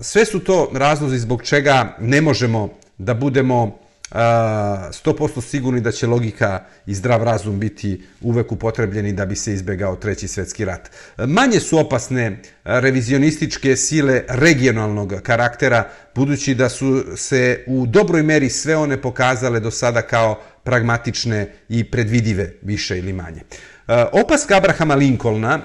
Sve 0.00 0.24
su 0.24 0.40
to 0.40 0.70
razlozi 0.74 1.18
zbog 1.18 1.42
čega 1.42 1.96
ne 2.00 2.20
možemo 2.20 2.68
da 2.98 3.14
budemo 3.14 3.83
100% 4.10 5.42
sigurni 5.42 5.80
da 5.80 5.92
će 5.92 6.06
logika 6.06 6.64
i 6.86 6.94
zdrav 6.94 7.22
razum 7.22 7.60
biti 7.60 8.02
uvek 8.20 8.52
upotrebljeni 8.52 9.12
da 9.12 9.26
bi 9.26 9.36
se 9.36 9.52
izbegao 9.52 9.96
treći 9.96 10.28
svetski 10.28 10.64
rat. 10.64 10.90
Manje 11.16 11.60
su 11.60 11.78
opasne 11.78 12.38
revizionističke 12.64 13.76
sile 13.76 14.22
regionalnog 14.28 15.14
karaktera, 15.22 15.88
budući 16.14 16.54
da 16.54 16.68
su 16.68 17.04
se 17.16 17.64
u 17.66 17.86
dobroj 17.86 18.22
meri 18.22 18.50
sve 18.50 18.76
one 18.76 19.02
pokazale 19.02 19.60
do 19.60 19.70
sada 19.70 20.02
kao 20.02 20.40
pragmatične 20.64 21.52
i 21.68 21.84
predvidive 21.84 22.52
više 22.62 22.98
ili 22.98 23.12
manje. 23.12 23.40
E, 23.88 24.04
opaska 24.12 24.56
Abrahama 24.56 24.94
Lincolna 24.94 25.60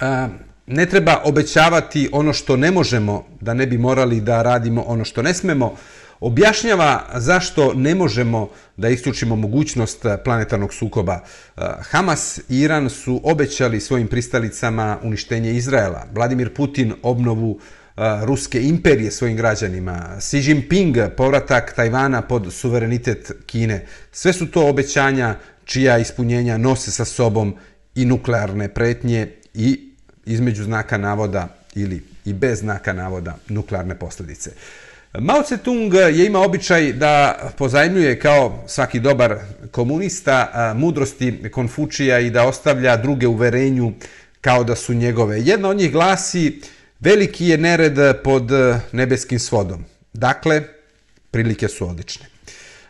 e, 0.00 0.28
ne 0.66 0.86
treba 0.86 1.20
obećavati 1.24 2.08
ono 2.12 2.32
što 2.32 2.56
ne 2.56 2.70
možemo, 2.70 3.26
da 3.40 3.54
ne 3.54 3.66
bi 3.66 3.78
morali 3.78 4.20
da 4.20 4.42
radimo 4.42 4.82
ono 4.82 5.04
što 5.04 5.22
ne 5.22 5.34
smemo, 5.34 5.76
objašnjava 6.20 7.06
zašto 7.14 7.74
ne 7.74 7.94
možemo 7.94 8.50
da 8.76 8.88
isključimo 8.88 9.36
mogućnost 9.36 10.06
planetarnog 10.24 10.74
sukoba. 10.74 11.20
E, 11.56 11.60
Hamas 11.80 12.38
i 12.48 12.60
Iran 12.60 12.90
su 12.90 13.20
obećali 13.24 13.80
svojim 13.80 14.08
pristalicama 14.08 14.98
uništenje 15.02 15.52
Izraela. 15.52 16.06
Vladimir 16.12 16.54
Putin 16.54 16.94
obnovu 17.02 17.58
e, 17.58 18.00
Ruske 18.24 18.62
imperije 18.62 19.10
svojim 19.10 19.36
građanima. 19.36 20.16
Xi 20.20 20.38
Jinping 20.38 20.96
povratak 21.16 21.72
Tajvana 21.76 22.22
pod 22.22 22.52
suverenitet 22.52 23.32
Kine. 23.46 23.86
Sve 24.12 24.32
su 24.32 24.46
to 24.46 24.68
obećanja 24.68 25.36
čija 25.64 25.98
ispunjenja 25.98 26.56
nose 26.58 26.90
sa 26.90 27.04
sobom 27.04 27.56
i 27.94 28.04
nuklearne 28.04 28.68
pretnje 28.68 29.32
i 29.54 29.90
između 30.26 30.64
znaka 30.64 30.98
navoda 30.98 31.48
ili 31.74 32.02
i 32.24 32.32
bez 32.32 32.58
znaka 32.58 32.92
navoda 32.92 33.36
nuklearne 33.48 33.98
posljedice. 33.98 34.50
Mao 35.14 35.42
Tse-tung 35.42 35.94
je 35.94 36.26
imao 36.26 36.44
običaj 36.44 36.92
da 36.92 37.38
pozajmljuje 37.58 38.20
kao 38.20 38.64
svaki 38.66 39.00
dobar 39.00 39.38
komunista 39.70 40.72
mudrosti 40.76 41.50
Konfučija 41.52 42.18
i 42.18 42.30
da 42.30 42.46
ostavlja 42.46 42.96
druge 42.96 43.26
uverenju 43.26 43.92
kao 44.40 44.64
da 44.64 44.76
su 44.76 44.94
njegove. 44.94 45.40
Jedna 45.40 45.68
od 45.68 45.76
njih 45.76 45.92
glasi 45.92 46.60
veliki 47.00 47.46
je 47.46 47.58
nered 47.58 47.98
pod 48.24 48.52
e, 48.52 48.80
nebeskim 48.92 49.38
svodom. 49.38 49.84
Dakle, 50.12 50.62
prilike 51.30 51.68
su 51.68 51.88
odlične. 51.88 52.26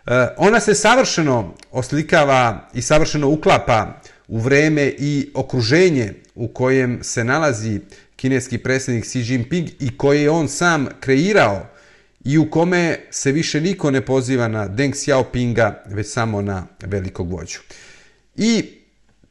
E, 0.07 0.29
ona 0.37 0.61
se 0.61 0.75
savršeno 0.75 1.55
oslikava 1.71 2.69
i 2.75 2.83
savršeno 2.83 3.29
uklapa 3.29 4.01
u 4.29 4.39
vreme 4.39 4.83
i 4.99 5.31
okruženje 5.35 6.15
u 6.35 6.49
kojem 6.49 6.99
se 7.03 7.25
nalazi 7.25 7.81
kineski 8.17 8.59
predsjednik 8.59 9.05
Xi 9.05 9.33
Jinping 9.33 9.69
i 9.81 9.97
koje 9.97 10.23
je 10.23 10.31
on 10.31 10.49
sam 10.49 10.89
kreirao 11.01 11.67
i 12.27 12.39
u 12.39 12.51
kome 12.51 12.99
se 13.11 13.33
više 13.33 13.61
niko 13.61 13.91
ne 13.91 14.01
poziva 14.01 14.49
na 14.49 14.69
Deng 14.69 14.95
Xiaopinga, 14.95 15.75
već 15.87 16.13
samo 16.13 16.43
na 16.43 16.67
velikog 16.81 17.33
vođu. 17.33 17.59
I 18.37 18.65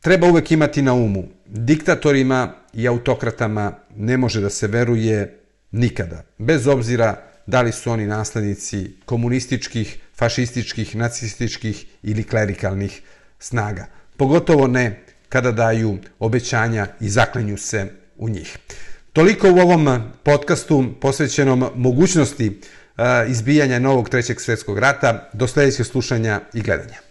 treba 0.01 0.27
uvek 0.27 0.51
imati 0.51 0.81
na 0.81 0.93
umu, 0.93 1.23
diktatorima 1.45 2.53
i 2.73 2.87
autokratama 2.87 3.73
ne 3.95 4.17
može 4.17 4.41
da 4.41 4.49
se 4.49 4.67
veruje 4.67 5.39
nikada, 5.71 6.23
bez 6.37 6.67
obzira 6.67 7.21
da 7.47 7.61
li 7.61 7.71
su 7.71 7.91
oni 7.91 8.07
naslednici 8.07 8.91
komunističkih, 9.05 9.99
fašističkih, 10.17 10.95
nacističkih 10.95 11.85
ili 12.03 12.23
klerikalnih 12.23 13.01
snaga. 13.39 13.85
Pogotovo 14.17 14.67
ne 14.67 15.03
kada 15.29 15.51
daju 15.51 15.97
obećanja 16.19 16.87
i 16.99 17.09
zaklenju 17.09 17.57
se 17.57 17.87
u 18.17 18.29
njih. 18.29 18.57
Toliko 19.13 19.51
u 19.51 19.59
ovom 19.59 20.11
podcastu 20.23 20.85
posvećenom 21.01 21.65
mogućnosti 21.75 22.61
izbijanja 23.27 23.79
novog 23.79 24.09
trećeg 24.09 24.41
svjetskog 24.41 24.79
rata. 24.79 25.29
Do 25.33 25.47
sljedećeg 25.47 25.85
slušanja 25.85 26.41
i 26.53 26.61
gledanja. 26.61 27.04